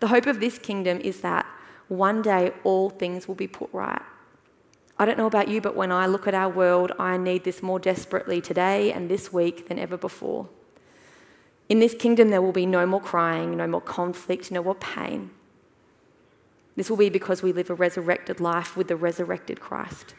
The 0.00 0.08
hope 0.08 0.26
of 0.26 0.40
this 0.40 0.58
kingdom 0.58 1.00
is 1.00 1.20
that 1.20 1.44
one 1.88 2.22
day 2.22 2.52
all 2.64 2.88
things 2.88 3.28
will 3.28 3.34
be 3.34 3.46
put 3.46 3.68
right. 3.72 4.02
I 4.98 5.04
don't 5.04 5.18
know 5.18 5.26
about 5.26 5.48
you, 5.48 5.60
but 5.60 5.76
when 5.76 5.92
I 5.92 6.06
look 6.06 6.26
at 6.26 6.34
our 6.34 6.48
world, 6.48 6.92
I 6.98 7.18
need 7.18 7.44
this 7.44 7.62
more 7.62 7.78
desperately 7.78 8.40
today 8.40 8.92
and 8.92 9.10
this 9.10 9.32
week 9.32 9.68
than 9.68 9.78
ever 9.78 9.96
before. 9.96 10.48
In 11.70 11.78
this 11.78 11.94
kingdom, 11.94 12.28
there 12.28 12.42
will 12.42 12.52
be 12.52 12.66
no 12.66 12.84
more 12.84 13.00
crying, 13.00 13.56
no 13.56 13.68
more 13.68 13.80
conflict, 13.80 14.50
no 14.50 14.62
more 14.62 14.74
pain. 14.74 15.30
This 16.74 16.90
will 16.90 16.96
be 16.96 17.08
because 17.08 17.42
we 17.42 17.52
live 17.52 17.70
a 17.70 17.74
resurrected 17.74 18.40
life 18.40 18.76
with 18.76 18.88
the 18.88 18.96
resurrected 18.96 19.60
Christ. 19.60 20.14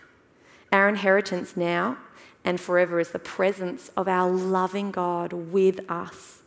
Our 0.72 0.88
inheritance 0.88 1.58
now 1.58 1.98
and 2.46 2.60
forever 2.60 3.02
is 3.02 3.12
the 3.12 3.20
presence 3.20 3.92
of 3.98 4.08
our 4.08 4.32
loving 4.32 4.92
God 4.92 5.34
with 5.34 5.80
us 5.92 6.40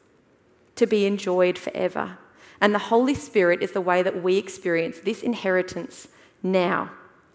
to 0.76 0.86
be 0.86 1.04
enjoyed 1.04 1.58
forever. 1.58 2.16
And 2.60 2.74
the 2.74 2.78
Holy 2.78 3.14
Spirit 3.14 3.62
is 3.62 3.72
the 3.72 3.82
way 3.82 4.02
that 4.02 4.22
we 4.22 4.38
experience 4.38 5.00
this 5.00 5.22
inheritance 5.22 6.08
now, 6.42 6.90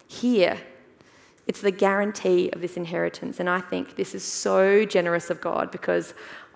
here, 0.07 0.57
it's 1.49 1.61
the 1.61 1.71
guarantee 1.71 2.49
of 2.51 2.61
this 2.61 2.77
inheritance. 2.77 3.39
And 3.39 3.49
I 3.49 3.59
think 3.59 3.95
this 3.95 4.13
is 4.13 4.23
so 4.23 4.85
generous 4.85 5.29
of 5.29 5.41
God 5.41 5.71
because 5.71 6.13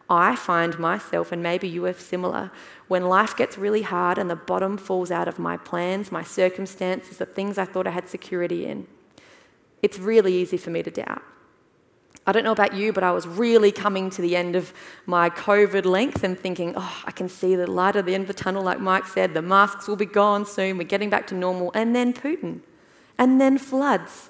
I 0.09 0.35
find 0.35 0.77
myself, 0.77 1.31
and 1.31 1.41
maybe 1.41 1.67
you 1.67 1.85
are 1.85 1.93
similar, 1.93 2.51
when 2.87 3.05
life 3.07 3.35
gets 3.35 3.57
really 3.57 3.83
hard 3.83 4.17
and 4.17 4.29
the 4.29 4.35
bottom 4.35 4.77
falls 4.77 5.11
out 5.11 5.27
of 5.27 5.39
my 5.39 5.57
plans, 5.57 6.11
my 6.11 6.23
circumstances, 6.23 7.17
the 7.17 7.25
things 7.25 7.57
I 7.57 7.65
thought 7.65 7.87
I 7.87 7.91
had 7.91 8.09
security 8.09 8.65
in, 8.65 8.87
it's 9.81 9.97
really 9.99 10.33
easy 10.33 10.57
for 10.57 10.69
me 10.69 10.83
to 10.83 10.91
doubt. 10.91 11.21
I 12.25 12.31
don't 12.31 12.43
know 12.43 12.53
about 12.53 12.73
you, 12.73 12.93
but 12.93 13.03
I 13.03 13.11
was 13.11 13.27
really 13.27 13.71
coming 13.71 14.09
to 14.11 14.21
the 14.21 14.35
end 14.35 14.55
of 14.55 14.73
my 15.05 15.29
COVID 15.29 15.85
length 15.85 16.23
and 16.23 16.39
thinking, 16.39 16.73
oh, 16.77 17.01
I 17.05 17.11
can 17.11 17.27
see 17.27 17.55
the 17.55 17.69
light 17.69 17.95
at 17.95 18.05
the 18.05 18.15
end 18.15 18.23
of 18.23 18.27
the 18.29 18.33
tunnel, 18.33 18.63
like 18.63 18.79
Mike 18.79 19.05
said, 19.07 19.33
the 19.33 19.41
masks 19.41 19.87
will 19.87 19.97
be 19.97 20.05
gone 20.05 20.45
soon, 20.45 20.77
we're 20.77 20.83
getting 20.85 21.09
back 21.09 21.27
to 21.27 21.35
normal. 21.35 21.71
And 21.73 21.95
then 21.95 22.13
Putin, 22.13 22.61
and 23.17 23.41
then 23.41 23.57
floods, 23.57 24.29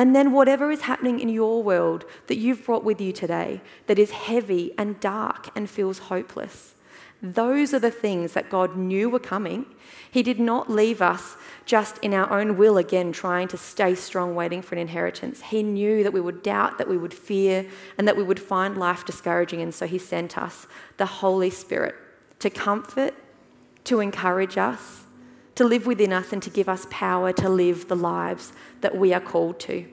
and 0.00 0.16
then, 0.16 0.32
whatever 0.32 0.70
is 0.70 0.80
happening 0.80 1.20
in 1.20 1.28
your 1.28 1.62
world 1.62 2.06
that 2.28 2.38
you've 2.38 2.64
brought 2.64 2.84
with 2.84 3.02
you 3.02 3.12
today 3.12 3.60
that 3.86 3.98
is 3.98 4.12
heavy 4.12 4.72
and 4.78 4.98
dark 4.98 5.50
and 5.54 5.68
feels 5.68 5.98
hopeless, 5.98 6.72
those 7.20 7.74
are 7.74 7.78
the 7.78 7.90
things 7.90 8.32
that 8.32 8.48
God 8.48 8.78
knew 8.78 9.10
were 9.10 9.18
coming. 9.18 9.66
He 10.10 10.22
did 10.22 10.40
not 10.40 10.70
leave 10.70 11.02
us 11.02 11.36
just 11.66 11.98
in 11.98 12.14
our 12.14 12.32
own 12.32 12.56
will 12.56 12.78
again, 12.78 13.12
trying 13.12 13.48
to 13.48 13.58
stay 13.58 13.94
strong, 13.94 14.34
waiting 14.34 14.62
for 14.62 14.74
an 14.74 14.80
inheritance. 14.80 15.42
He 15.42 15.62
knew 15.62 16.02
that 16.02 16.14
we 16.14 16.20
would 16.22 16.42
doubt, 16.42 16.78
that 16.78 16.88
we 16.88 16.96
would 16.96 17.12
fear, 17.12 17.66
and 17.98 18.08
that 18.08 18.16
we 18.16 18.22
would 18.22 18.40
find 18.40 18.78
life 18.78 19.04
discouraging. 19.04 19.60
And 19.60 19.74
so 19.74 19.86
He 19.86 19.98
sent 19.98 20.38
us 20.38 20.66
the 20.96 21.04
Holy 21.04 21.50
Spirit 21.50 21.94
to 22.38 22.48
comfort, 22.48 23.12
to 23.84 24.00
encourage 24.00 24.56
us, 24.56 25.02
to 25.60 25.66
live 25.66 25.86
within 25.86 26.10
us 26.10 26.32
and 26.32 26.42
to 26.42 26.48
give 26.48 26.70
us 26.70 26.86
power 26.88 27.34
to 27.34 27.46
live 27.46 27.86
the 27.88 27.94
lives 27.94 28.54
that 28.80 28.96
we 28.96 29.12
are 29.12 29.20
called 29.20 29.60
to. 29.60 29.86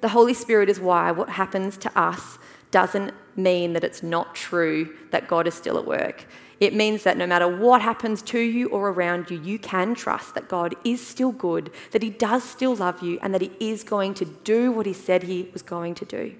The 0.00 0.08
Holy 0.08 0.34
Spirit 0.34 0.68
is 0.68 0.80
why 0.80 1.12
what 1.12 1.28
happens 1.28 1.76
to 1.76 1.96
us 1.96 2.38
doesn't 2.72 3.14
mean 3.36 3.72
that 3.74 3.84
it's 3.84 4.02
not 4.02 4.34
true 4.34 4.96
that 5.12 5.28
God 5.28 5.46
is 5.46 5.54
still 5.54 5.78
at 5.78 5.86
work. 5.86 6.26
It 6.58 6.74
means 6.74 7.04
that 7.04 7.16
no 7.16 7.24
matter 7.24 7.46
what 7.46 7.82
happens 7.82 8.20
to 8.22 8.40
you 8.40 8.66
or 8.70 8.88
around 8.88 9.30
you, 9.30 9.40
you 9.40 9.60
can 9.60 9.94
trust 9.94 10.34
that 10.34 10.48
God 10.48 10.74
is 10.82 11.06
still 11.06 11.30
good, 11.30 11.70
that 11.92 12.02
He 12.02 12.10
does 12.10 12.42
still 12.42 12.74
love 12.74 13.00
you, 13.00 13.20
and 13.22 13.32
that 13.32 13.42
He 13.42 13.52
is 13.60 13.84
going 13.84 14.12
to 14.14 14.24
do 14.24 14.72
what 14.72 14.86
He 14.86 14.92
said 14.92 15.22
He 15.22 15.50
was 15.52 15.62
going 15.62 15.94
to 15.94 16.04
do. 16.04 16.34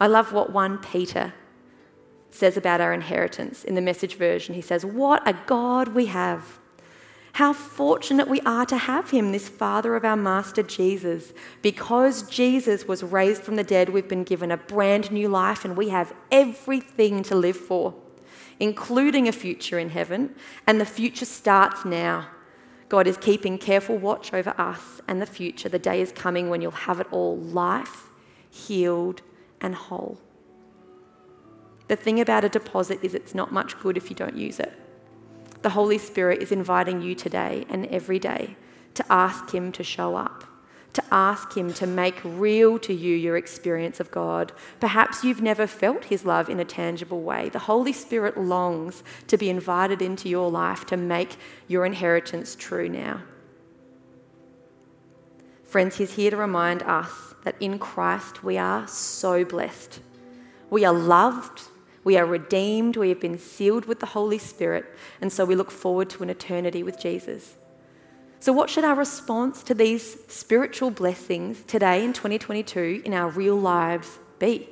I 0.00 0.06
love 0.06 0.32
what 0.32 0.54
1 0.54 0.78
Peter 0.78 1.34
says 2.30 2.56
about 2.56 2.80
our 2.80 2.94
inheritance 2.94 3.62
in 3.62 3.74
the 3.74 3.82
message 3.82 4.14
version. 4.14 4.54
He 4.54 4.62
says, 4.62 4.86
What 4.86 5.22
a 5.28 5.34
God 5.44 5.88
we 5.88 6.06
have! 6.06 6.61
How 7.36 7.54
fortunate 7.54 8.28
we 8.28 8.40
are 8.42 8.66
to 8.66 8.76
have 8.76 9.10
him, 9.10 9.32
this 9.32 9.48
Father 9.48 9.96
of 9.96 10.04
our 10.04 10.16
Master 10.16 10.62
Jesus. 10.62 11.32
Because 11.62 12.28
Jesus 12.28 12.86
was 12.86 13.02
raised 13.02 13.42
from 13.42 13.56
the 13.56 13.64
dead, 13.64 13.88
we've 13.88 14.08
been 14.08 14.24
given 14.24 14.50
a 14.50 14.58
brand 14.58 15.10
new 15.10 15.28
life 15.28 15.64
and 15.64 15.74
we 15.74 15.88
have 15.88 16.12
everything 16.30 17.22
to 17.24 17.34
live 17.34 17.56
for, 17.56 17.94
including 18.60 19.28
a 19.28 19.32
future 19.32 19.78
in 19.78 19.90
heaven. 19.90 20.34
And 20.66 20.78
the 20.78 20.84
future 20.84 21.24
starts 21.24 21.86
now. 21.86 22.28
God 22.90 23.06
is 23.06 23.16
keeping 23.16 23.56
careful 23.56 23.96
watch 23.96 24.34
over 24.34 24.54
us 24.60 25.00
and 25.08 25.22
the 25.22 25.26
future. 25.26 25.70
The 25.70 25.78
day 25.78 26.02
is 26.02 26.12
coming 26.12 26.50
when 26.50 26.60
you'll 26.60 26.72
have 26.72 27.00
it 27.00 27.06
all 27.10 27.38
life, 27.38 28.08
healed, 28.50 29.22
and 29.58 29.74
whole. 29.74 30.20
The 31.88 31.96
thing 31.96 32.20
about 32.20 32.44
a 32.44 32.50
deposit 32.50 32.98
is 33.02 33.14
it's 33.14 33.34
not 33.34 33.52
much 33.52 33.80
good 33.80 33.96
if 33.96 34.10
you 34.10 34.16
don't 34.16 34.36
use 34.36 34.60
it 34.60 34.81
the 35.62 35.70
Holy 35.70 35.98
Spirit 35.98 36.42
is 36.42 36.52
inviting 36.52 37.02
you 37.02 37.14
today 37.14 37.64
and 37.68 37.86
every 37.86 38.18
day 38.18 38.56
to 38.94 39.04
ask 39.10 39.54
Him 39.54 39.72
to 39.72 39.84
show 39.84 40.16
up, 40.16 40.44
to 40.92 41.02
ask 41.10 41.56
Him 41.56 41.72
to 41.74 41.86
make 41.86 42.20
real 42.24 42.78
to 42.80 42.92
you 42.92 43.14
your 43.14 43.36
experience 43.36 44.00
of 44.00 44.10
God. 44.10 44.52
Perhaps 44.80 45.24
you've 45.24 45.40
never 45.40 45.66
felt 45.66 46.04
His 46.06 46.24
love 46.24 46.48
in 46.48 46.60
a 46.60 46.64
tangible 46.64 47.22
way. 47.22 47.48
The 47.48 47.60
Holy 47.60 47.92
Spirit 47.92 48.36
longs 48.36 49.02
to 49.28 49.38
be 49.38 49.48
invited 49.48 50.02
into 50.02 50.28
your 50.28 50.50
life 50.50 50.84
to 50.86 50.96
make 50.96 51.36
your 51.68 51.86
inheritance 51.86 52.54
true 52.54 52.88
now. 52.88 53.22
Friends, 55.64 55.96
He's 55.96 56.14
here 56.14 56.30
to 56.30 56.36
remind 56.36 56.82
us 56.82 57.34
that 57.44 57.56
in 57.60 57.78
Christ 57.78 58.44
we 58.44 58.58
are 58.58 58.86
so 58.86 59.44
blessed. 59.44 60.00
We 60.70 60.84
are 60.84 60.92
loved 60.92 61.62
we 62.04 62.16
are 62.16 62.26
redeemed, 62.26 62.96
we 62.96 63.10
have 63.10 63.20
been 63.20 63.38
sealed 63.38 63.86
with 63.86 64.00
the 64.00 64.06
Holy 64.06 64.38
Spirit, 64.38 64.84
and 65.20 65.32
so 65.32 65.44
we 65.44 65.54
look 65.54 65.70
forward 65.70 66.10
to 66.10 66.22
an 66.22 66.30
eternity 66.30 66.82
with 66.82 66.98
Jesus. 66.98 67.54
So, 68.40 68.52
what 68.52 68.70
should 68.70 68.84
our 68.84 68.96
response 68.96 69.62
to 69.62 69.74
these 69.74 70.16
spiritual 70.26 70.90
blessings 70.90 71.62
today 71.62 72.04
in 72.04 72.12
2022 72.12 73.02
in 73.04 73.14
our 73.14 73.28
real 73.28 73.56
lives 73.56 74.18
be? 74.40 74.68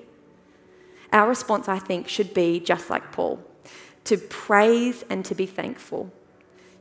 Our 1.12 1.28
response, 1.28 1.68
I 1.68 1.78
think, 1.78 2.08
should 2.08 2.34
be 2.34 2.58
just 2.58 2.90
like 2.90 3.12
Paul 3.12 3.44
to 4.04 4.16
praise 4.16 5.04
and 5.08 5.24
to 5.24 5.36
be 5.36 5.46
thankful. 5.46 6.10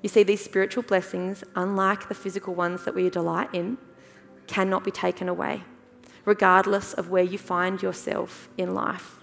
You 0.01 0.09
see, 0.09 0.23
these 0.23 0.43
spiritual 0.43 0.81
blessings, 0.81 1.43
unlike 1.55 2.07
the 2.07 2.15
physical 2.15 2.55
ones 2.55 2.85
that 2.85 2.95
we 2.95 3.07
delight 3.09 3.49
in, 3.53 3.77
cannot 4.47 4.83
be 4.83 4.91
taken 4.91 5.29
away, 5.29 5.63
regardless 6.25 6.93
of 6.93 7.09
where 7.09 7.23
you 7.23 7.38
find 7.38 7.83
yourself 7.83 8.49
in 8.57 8.73
life. 8.73 9.18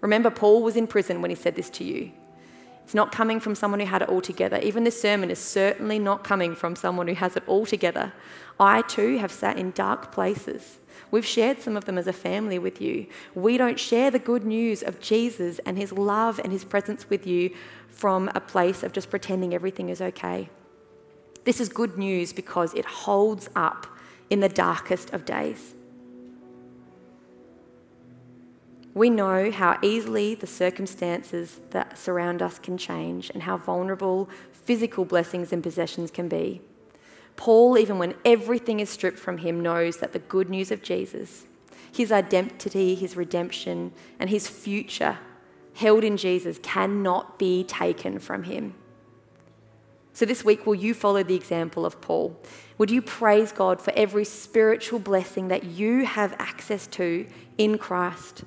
Remember, 0.00 0.30
Paul 0.30 0.62
was 0.62 0.76
in 0.76 0.86
prison 0.86 1.22
when 1.22 1.30
he 1.30 1.36
said 1.36 1.56
this 1.56 1.70
to 1.70 1.84
you. 1.84 2.12
It's 2.84 2.94
not 2.94 3.10
coming 3.10 3.40
from 3.40 3.56
someone 3.56 3.80
who 3.80 3.86
had 3.86 4.02
it 4.02 4.08
all 4.08 4.20
together. 4.20 4.58
Even 4.58 4.84
this 4.84 5.00
sermon 5.00 5.28
is 5.28 5.40
certainly 5.40 5.98
not 5.98 6.22
coming 6.22 6.54
from 6.54 6.76
someone 6.76 7.08
who 7.08 7.14
has 7.14 7.36
it 7.36 7.42
all 7.48 7.66
together. 7.66 8.12
I 8.60 8.82
too 8.82 9.18
have 9.18 9.32
sat 9.32 9.58
in 9.58 9.72
dark 9.72 10.12
places. 10.12 10.78
We've 11.10 11.26
shared 11.26 11.60
some 11.60 11.76
of 11.76 11.84
them 11.84 11.98
as 11.98 12.06
a 12.06 12.12
family 12.12 12.58
with 12.58 12.80
you. 12.80 13.06
We 13.34 13.58
don't 13.58 13.78
share 13.78 14.10
the 14.10 14.18
good 14.18 14.44
news 14.44 14.82
of 14.82 15.00
Jesus 15.00 15.58
and 15.66 15.76
his 15.76 15.92
love 15.92 16.38
and 16.38 16.52
his 16.52 16.64
presence 16.64 17.10
with 17.10 17.26
you 17.26 17.50
from 17.88 18.30
a 18.34 18.40
place 18.40 18.82
of 18.82 18.92
just 18.92 19.10
pretending 19.10 19.54
everything 19.54 19.88
is 19.88 20.00
okay. 20.00 20.48
This 21.44 21.60
is 21.60 21.68
good 21.68 21.96
news 21.96 22.32
because 22.32 22.74
it 22.74 22.84
holds 22.84 23.48
up 23.56 23.86
in 24.30 24.40
the 24.40 24.48
darkest 24.48 25.12
of 25.12 25.24
days. 25.24 25.74
We 28.96 29.10
know 29.10 29.50
how 29.50 29.78
easily 29.82 30.34
the 30.34 30.46
circumstances 30.46 31.60
that 31.68 31.98
surround 31.98 32.40
us 32.40 32.58
can 32.58 32.78
change 32.78 33.28
and 33.28 33.42
how 33.42 33.58
vulnerable 33.58 34.30
physical 34.54 35.04
blessings 35.04 35.52
and 35.52 35.62
possessions 35.62 36.10
can 36.10 36.28
be. 36.30 36.62
Paul, 37.36 37.76
even 37.76 37.98
when 37.98 38.14
everything 38.24 38.80
is 38.80 38.88
stripped 38.88 39.18
from 39.18 39.36
him, 39.36 39.60
knows 39.60 39.98
that 39.98 40.14
the 40.14 40.18
good 40.18 40.48
news 40.48 40.70
of 40.70 40.82
Jesus, 40.82 41.44
his 41.92 42.10
identity, 42.10 42.94
his 42.94 43.18
redemption, 43.18 43.92
and 44.18 44.30
his 44.30 44.48
future 44.48 45.18
held 45.74 46.02
in 46.02 46.16
Jesus 46.16 46.58
cannot 46.62 47.38
be 47.38 47.64
taken 47.64 48.18
from 48.18 48.44
him. 48.44 48.72
So, 50.14 50.24
this 50.24 50.42
week, 50.42 50.64
will 50.64 50.74
you 50.74 50.94
follow 50.94 51.22
the 51.22 51.34
example 51.34 51.84
of 51.84 52.00
Paul? 52.00 52.40
Would 52.78 52.90
you 52.90 53.02
praise 53.02 53.52
God 53.52 53.78
for 53.78 53.92
every 53.94 54.24
spiritual 54.24 55.00
blessing 55.00 55.48
that 55.48 55.64
you 55.64 56.06
have 56.06 56.34
access 56.38 56.86
to 56.86 57.26
in 57.58 57.76
Christ? 57.76 58.44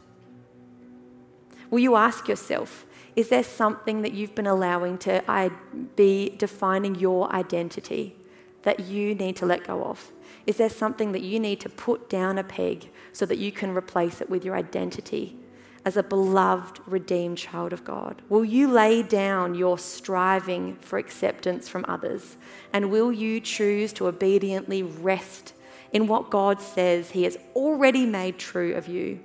Will 1.70 1.80
you 1.80 1.96
ask 1.96 2.28
yourself, 2.28 2.86
is 3.16 3.30
there 3.30 3.44
something 3.44 4.02
that 4.02 4.14
you've 4.14 4.36
been 4.36 4.48
allowing 4.48 4.98
to 5.00 5.52
be 5.96 6.36
defining 6.38 6.96
your 6.96 7.32
identity 7.34 8.16
that 8.64 8.80
you 8.82 9.16
need 9.16 9.36
to 9.38 9.46
let 9.46 9.66
go 9.66 9.84
of? 9.84 10.12
Is 10.46 10.58
there 10.58 10.70
something 10.70 11.12
that 11.12 11.22
you 11.22 11.40
need 11.40 11.60
to 11.62 11.70
put 11.70 12.10
down 12.10 12.38
a 12.38 12.44
peg 12.44 12.90
so 13.14 13.26
that 13.26 13.38
you 13.38 13.52
can 13.52 13.76
replace 13.76 14.22
it 14.22 14.30
with 14.30 14.44
your 14.44 14.56
identity 14.56 15.38
as 15.86 15.96
a 15.96 16.04
beloved, 16.04 16.80
redeemed 16.86 17.38
child 17.38 17.72
of 17.74 17.84
God? 17.84 18.22
Will 18.30 18.46
you 18.46 18.68
lay 18.68 19.04
down 19.04 19.56
your 19.56 19.78
striving 19.78 20.76
for 20.78 20.98
acceptance 20.98 21.70
from 21.70 21.86
others? 21.88 22.38
And 22.74 22.92
will 22.92 23.12
you 23.12 23.40
choose 23.40 23.94
to 23.94 24.08
obediently 24.08 24.84
rest 24.84 25.54
in 25.92 26.08
what 26.08 26.30
God 26.30 26.62
says 26.62 27.12
He 27.12 27.24
has 27.24 27.38
already 27.56 28.06
made 28.06 28.38
true 28.38 28.74
of 28.76 28.88
you? 28.88 29.20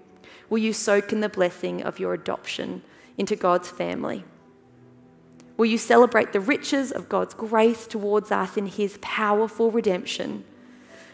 Will 0.51 0.59
you 0.59 0.73
soak 0.73 1.13
in 1.13 1.21
the 1.21 1.29
blessing 1.29 1.83
of 1.83 1.99
your 1.99 2.15
adoption 2.15 2.83
into 3.17 3.37
God's 3.37 3.69
family? 3.69 4.25
Will 5.57 5.67
you 5.67 5.79
celebrate 5.79 6.33
the 6.33 6.41
riches 6.41 6.91
of 6.91 7.09
God's 7.09 7.35
grace 7.35 7.87
towards 7.87 8.33
us 8.33 8.57
in 8.57 8.67
His 8.67 8.99
powerful 9.01 9.71
redemption? 9.71 10.45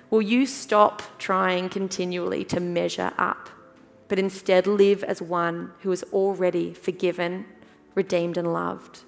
Will 0.09 0.23
you 0.23 0.47
stop 0.47 1.03
trying 1.19 1.69
continually 1.69 2.45
to 2.47 2.59
measure 2.59 3.13
up, 3.19 3.51
but 4.09 4.19
instead 4.19 4.67
live 4.67 5.05
as 5.05 5.23
one 5.23 5.73
who 5.81 5.93
is 5.93 6.03
already 6.13 6.73
forgiven, 6.73 7.45
redeemed, 7.95 8.37
and 8.37 8.53
loved? 8.53 9.01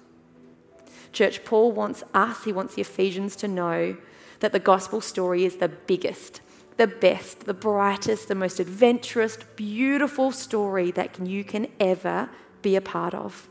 Church, 1.11 1.43
Paul 1.43 1.71
wants 1.71 2.03
us, 2.13 2.43
he 2.43 2.53
wants 2.53 2.75
the 2.75 2.81
Ephesians 2.81 3.35
to 3.37 3.47
know 3.47 3.97
that 4.39 4.51
the 4.51 4.59
gospel 4.59 5.01
story 5.01 5.45
is 5.45 5.57
the 5.57 5.67
biggest, 5.67 6.41
the 6.77 6.87
best, 6.87 7.41
the 7.41 7.53
brightest, 7.53 8.27
the 8.27 8.35
most 8.35 8.59
adventurous, 8.59 9.37
beautiful 9.55 10.31
story 10.31 10.91
that 10.91 11.25
you 11.25 11.43
can 11.43 11.67
ever 11.79 12.29
be 12.61 12.75
a 12.75 12.81
part 12.81 13.13
of. 13.13 13.47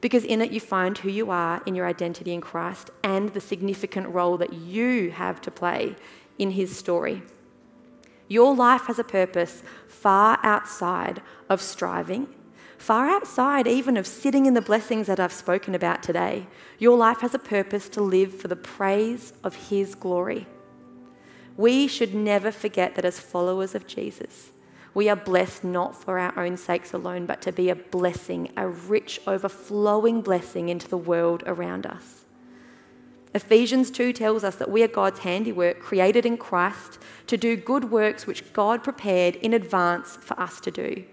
Because 0.00 0.24
in 0.24 0.42
it, 0.42 0.52
you 0.52 0.60
find 0.60 0.98
who 0.98 1.08
you 1.08 1.30
are 1.30 1.62
in 1.64 1.74
your 1.74 1.86
identity 1.86 2.32
in 2.32 2.40
Christ 2.40 2.90
and 3.02 3.30
the 3.30 3.40
significant 3.40 4.08
role 4.08 4.36
that 4.36 4.52
you 4.52 5.10
have 5.10 5.40
to 5.42 5.50
play 5.50 5.96
in 6.38 6.50
His 6.50 6.76
story. 6.76 7.22
Your 8.28 8.54
life 8.54 8.86
has 8.86 8.98
a 8.98 9.04
purpose 9.04 9.62
far 9.88 10.38
outside 10.42 11.22
of 11.48 11.62
striving, 11.62 12.28
far 12.76 13.08
outside 13.08 13.66
even 13.66 13.96
of 13.96 14.06
sitting 14.06 14.46
in 14.46 14.54
the 14.54 14.60
blessings 14.60 15.06
that 15.06 15.20
I've 15.20 15.32
spoken 15.32 15.74
about 15.74 16.02
today. 16.02 16.46
Your 16.78 16.96
life 16.96 17.20
has 17.20 17.34
a 17.34 17.38
purpose 17.38 17.88
to 17.90 18.02
live 18.02 18.34
for 18.34 18.48
the 18.48 18.56
praise 18.56 19.32
of 19.42 19.68
His 19.68 19.94
glory. 19.94 20.46
We 21.56 21.88
should 21.88 22.14
never 22.14 22.50
forget 22.50 22.94
that 22.94 23.04
as 23.04 23.18
followers 23.18 23.74
of 23.74 23.86
Jesus, 23.86 24.50
we 24.92 25.08
are 25.08 25.16
blessed 25.16 25.64
not 25.64 25.94
for 25.94 26.18
our 26.18 26.38
own 26.38 26.56
sakes 26.56 26.92
alone, 26.92 27.26
but 27.26 27.42
to 27.42 27.52
be 27.52 27.68
a 27.68 27.74
blessing, 27.74 28.50
a 28.56 28.68
rich, 28.68 29.20
overflowing 29.26 30.22
blessing 30.22 30.68
into 30.68 30.88
the 30.88 30.96
world 30.96 31.42
around 31.46 31.86
us. 31.86 32.24
Ephesians 33.34 33.90
2 33.90 34.14
tells 34.14 34.44
us 34.44 34.56
that 34.56 34.70
we 34.70 34.82
are 34.82 34.88
God's 34.88 35.18
handiwork, 35.20 35.80
created 35.80 36.24
in 36.24 36.38
Christ 36.38 36.98
to 37.26 37.36
do 37.36 37.56
good 37.56 37.90
works 37.90 38.26
which 38.26 38.52
God 38.54 38.82
prepared 38.82 39.36
in 39.36 39.52
advance 39.52 40.16
for 40.16 40.38
us 40.40 40.60
to 40.60 40.70
do 40.70 41.04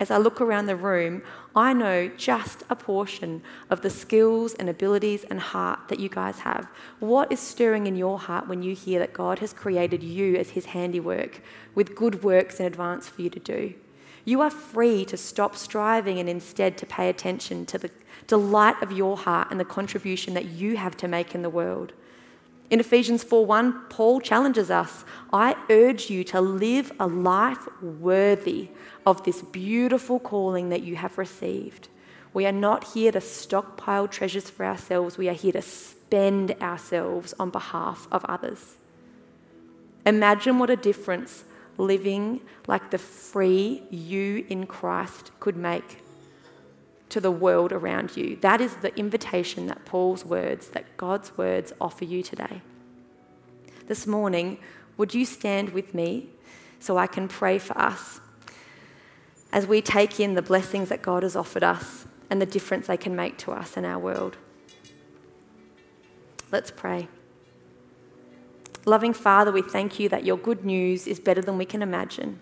as 0.00 0.10
I 0.10 0.16
look 0.16 0.40
around 0.40 0.64
the 0.64 0.76
room, 0.76 1.22
I 1.54 1.74
know 1.74 2.08
just 2.08 2.62
a 2.70 2.74
portion 2.74 3.42
of 3.68 3.82
the 3.82 3.90
skills 3.90 4.54
and 4.54 4.68
abilities 4.68 5.24
and 5.24 5.38
heart 5.38 5.88
that 5.88 6.00
you 6.00 6.08
guys 6.08 6.40
have. 6.40 6.70
What 7.00 7.30
is 7.30 7.38
stirring 7.38 7.86
in 7.86 7.96
your 7.96 8.18
heart 8.18 8.48
when 8.48 8.62
you 8.62 8.74
hear 8.74 8.98
that 8.98 9.12
God 9.12 9.40
has 9.40 9.52
created 9.52 10.02
you 10.02 10.36
as 10.36 10.50
his 10.50 10.66
handiwork 10.66 11.42
with 11.74 11.94
good 11.94 12.24
works 12.24 12.58
in 12.58 12.64
advance 12.64 13.08
for 13.10 13.20
you 13.20 13.28
to 13.28 13.38
do? 13.38 13.74
You 14.24 14.40
are 14.40 14.50
free 14.50 15.04
to 15.04 15.18
stop 15.18 15.54
striving 15.54 16.18
and 16.18 16.28
instead 16.28 16.78
to 16.78 16.86
pay 16.86 17.10
attention 17.10 17.66
to 17.66 17.76
the 17.76 17.90
delight 18.26 18.82
of 18.82 18.92
your 18.92 19.18
heart 19.18 19.48
and 19.50 19.60
the 19.60 19.64
contribution 19.66 20.32
that 20.32 20.46
you 20.46 20.78
have 20.78 20.96
to 20.98 21.08
make 21.08 21.34
in 21.34 21.42
the 21.42 21.50
world. 21.50 21.92
In 22.70 22.78
Ephesians 22.78 23.24
4:1, 23.24 23.90
Paul 23.90 24.20
challenges 24.20 24.70
us, 24.70 25.04
I 25.32 25.56
urge 25.68 26.08
you 26.08 26.22
to 26.24 26.40
live 26.40 26.92
a 27.00 27.06
life 27.08 27.68
worthy 27.82 28.68
of 29.04 29.24
this 29.24 29.42
beautiful 29.42 30.20
calling 30.20 30.68
that 30.68 30.82
you 30.82 30.94
have 30.94 31.18
received. 31.18 31.88
We 32.32 32.46
are 32.46 32.52
not 32.52 32.94
here 32.94 33.10
to 33.10 33.20
stockpile 33.20 34.06
treasures 34.06 34.48
for 34.48 34.64
ourselves, 34.64 35.18
we 35.18 35.28
are 35.28 35.34
here 35.34 35.52
to 35.52 35.62
spend 35.62 36.52
ourselves 36.62 37.34
on 37.40 37.50
behalf 37.50 38.06
of 38.12 38.24
others. 38.26 38.76
Imagine 40.06 40.60
what 40.60 40.70
a 40.70 40.76
difference 40.76 41.44
living 41.76 42.40
like 42.68 42.90
the 42.90 42.98
free 42.98 43.82
you 43.90 44.44
in 44.48 44.66
Christ 44.66 45.32
could 45.40 45.56
make 45.56 45.98
to 47.10 47.20
the 47.20 47.30
world 47.30 47.72
around 47.72 48.16
you. 48.16 48.36
That 48.36 48.60
is 48.60 48.74
the 48.76 48.96
invitation 48.98 49.66
that 49.66 49.84
Paul's 49.84 50.24
words, 50.24 50.68
that 50.70 50.96
God's 50.96 51.36
words 51.36 51.72
offer 51.80 52.04
you 52.04 52.22
today. 52.22 52.62
This 53.86 54.06
morning, 54.06 54.58
would 54.96 55.14
you 55.14 55.24
stand 55.24 55.70
with 55.70 55.94
me 55.94 56.28
so 56.78 56.96
I 56.96 57.06
can 57.06 57.28
pray 57.28 57.58
for 57.58 57.76
us 57.76 58.20
as 59.52 59.66
we 59.66 59.82
take 59.82 60.20
in 60.20 60.34
the 60.34 60.42
blessings 60.42 60.88
that 60.88 61.02
God 61.02 61.22
has 61.24 61.34
offered 61.34 61.64
us 61.64 62.06
and 62.30 62.40
the 62.40 62.46
difference 62.46 62.86
they 62.86 62.96
can 62.96 63.16
make 63.16 63.36
to 63.38 63.52
us 63.52 63.76
in 63.76 63.84
our 63.84 63.98
world? 63.98 64.36
Let's 66.52 66.70
pray. 66.70 67.08
Loving 68.86 69.12
Father, 69.12 69.52
we 69.52 69.62
thank 69.62 69.98
you 69.98 70.08
that 70.08 70.24
your 70.24 70.36
good 70.36 70.64
news 70.64 71.06
is 71.06 71.20
better 71.20 71.42
than 71.42 71.58
we 71.58 71.64
can 71.64 71.82
imagine. 71.82 72.38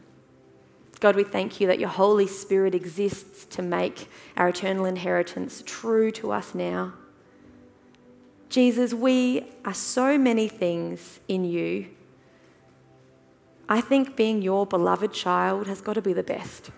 God, 1.00 1.14
we 1.14 1.24
thank 1.24 1.60
you 1.60 1.66
that 1.68 1.78
your 1.78 1.90
Holy 1.90 2.26
Spirit 2.26 2.74
exists 2.74 3.44
to 3.46 3.62
make 3.62 4.08
our 4.36 4.48
eternal 4.48 4.84
inheritance 4.84 5.62
true 5.64 6.10
to 6.12 6.32
us 6.32 6.54
now. 6.54 6.94
Jesus, 8.48 8.94
we 8.94 9.46
are 9.64 9.74
so 9.74 10.18
many 10.18 10.48
things 10.48 11.20
in 11.28 11.44
you. 11.44 11.86
I 13.68 13.80
think 13.80 14.16
being 14.16 14.40
your 14.40 14.66
beloved 14.66 15.12
child 15.12 15.66
has 15.66 15.80
got 15.80 15.92
to 15.94 16.02
be 16.02 16.14
the 16.14 16.22
best. 16.22 16.70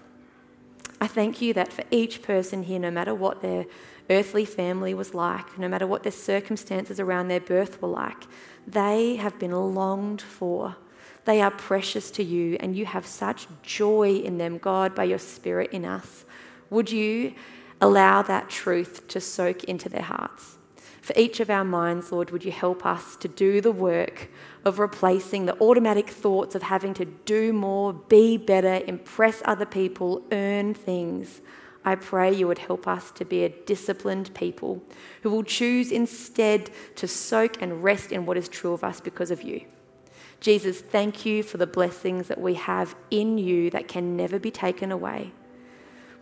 I 1.00 1.06
thank 1.06 1.40
you 1.40 1.54
that 1.54 1.72
for 1.72 1.85
each 1.90 2.22
person 2.22 2.64
here, 2.64 2.78
no 2.78 2.90
matter 2.90 3.14
what 3.14 3.40
their 3.40 3.64
earthly 4.11 4.44
family 4.44 4.92
was 4.92 5.14
like, 5.14 5.59
no 5.59 5.68
matter 5.68 5.87
what 5.87 6.02
their 6.02 6.12
circumstances 6.12 7.00
around 7.00 7.28
their 7.28 7.40
birth 7.40 7.80
were 7.80 7.88
like, 7.88 8.24
they 8.66 9.16
have 9.16 9.38
been 9.38 9.52
longed 9.52 10.20
for 10.20 10.76
they 11.24 11.40
are 11.40 11.50
precious 11.50 12.11
to 12.12 12.24
you, 12.24 12.56
and 12.61 12.74
you 12.74 12.87
have 12.87 13.06
such 13.06 13.46
joy 13.62 14.16
in 14.16 14.38
them, 14.38 14.59
God, 14.59 14.94
by 14.94 15.04
your 15.04 15.18
Spirit 15.18 15.72
in 15.72 15.85
us. 15.85 16.24
Would 16.70 16.90
you 16.90 17.35
allow 17.80 18.22
that 18.22 18.48
truth 18.48 19.06
to 19.09 19.20
soak 19.20 19.64
into 19.64 19.88
their 19.88 20.02
hearts? 20.02 20.56
For 21.02 21.14
each 21.18 21.40
of 21.40 21.50
our 21.50 21.64
minds, 21.64 22.12
Lord, 22.12 22.30
would 22.30 22.44
you 22.44 22.52
help 22.52 22.85
us 22.85 23.16
to 23.16 23.28
do 23.28 23.61
the 23.61 23.72
work 23.72 24.28
of 24.64 24.78
replacing 24.78 25.46
the 25.46 25.59
automatic 25.61 26.09
thoughts 26.09 26.54
of 26.54 26.62
having 26.62 26.94
to 26.94 27.04
do 27.04 27.52
more, 27.52 27.92
be 27.92 28.37
better, 28.37 28.83
impress 28.87 29.42
other 29.44 29.66
people, 29.66 30.22
earn 30.30 30.74
things? 30.74 31.40
I 31.85 31.94
pray 31.94 32.33
you 32.33 32.46
would 32.46 32.59
help 32.59 32.87
us 32.87 33.11
to 33.12 33.24
be 33.24 33.44
a 33.44 33.48
disciplined 33.48 34.35
people 34.35 34.83
who 35.22 35.30
will 35.30 35.42
choose 35.42 35.90
instead 35.90 36.70
to 36.96 37.09
soak 37.09 37.62
and 37.62 37.83
rest 37.83 38.12
in 38.12 38.26
what 38.26 38.37
is 38.37 38.48
true 38.48 38.74
of 38.74 38.85
us 38.85 39.00
because 39.00 39.30
of 39.30 39.42
you. 39.42 39.62
Jesus, 40.40 40.81
thank 40.81 41.26
you 41.26 41.42
for 41.42 41.59
the 41.59 41.66
blessings 41.66 42.29
that 42.29 42.40
we 42.40 42.55
have 42.55 42.94
in 43.11 43.37
you 43.37 43.70
that 43.70 43.88
can 43.88 44.16
never 44.16 44.38
be 44.38 44.50
taken 44.50 44.90
away. 44.90 45.33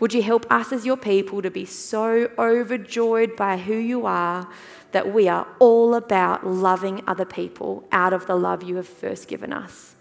Would 0.01 0.15
you 0.15 0.23
help 0.23 0.51
us 0.51 0.73
as 0.73 0.87
your 0.87 0.97
people 0.97 1.43
to 1.43 1.51
be 1.51 1.65
so 1.65 2.31
overjoyed 2.39 3.37
by 3.37 3.59
who 3.59 3.75
you 3.75 4.07
are 4.07 4.49
that 4.93 5.13
we 5.13 5.29
are 5.29 5.47
all 5.59 5.95
about 5.95 6.47
loving 6.47 7.03
other 7.07 7.25
people 7.25 7.85
out 7.91 8.13
of 8.13 8.27
the 8.27 8.37
love 8.37 8.63
you 8.63 8.77
have 8.77 8.89
first 8.89 9.29
given 9.29 9.53
us? 9.53 9.95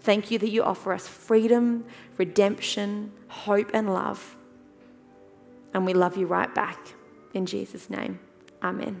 Thank 0.00 0.30
you 0.30 0.38
that 0.38 0.50
you 0.50 0.62
offer 0.62 0.92
us 0.92 1.06
freedom, 1.06 1.84
redemption, 2.18 3.12
hope, 3.28 3.70
and 3.72 3.92
love. 3.92 4.36
And 5.72 5.86
we 5.86 5.94
love 5.94 6.16
you 6.16 6.26
right 6.26 6.54
back. 6.54 6.94
In 7.32 7.46
Jesus' 7.46 7.88
name, 7.88 8.18
amen. 8.62 9.00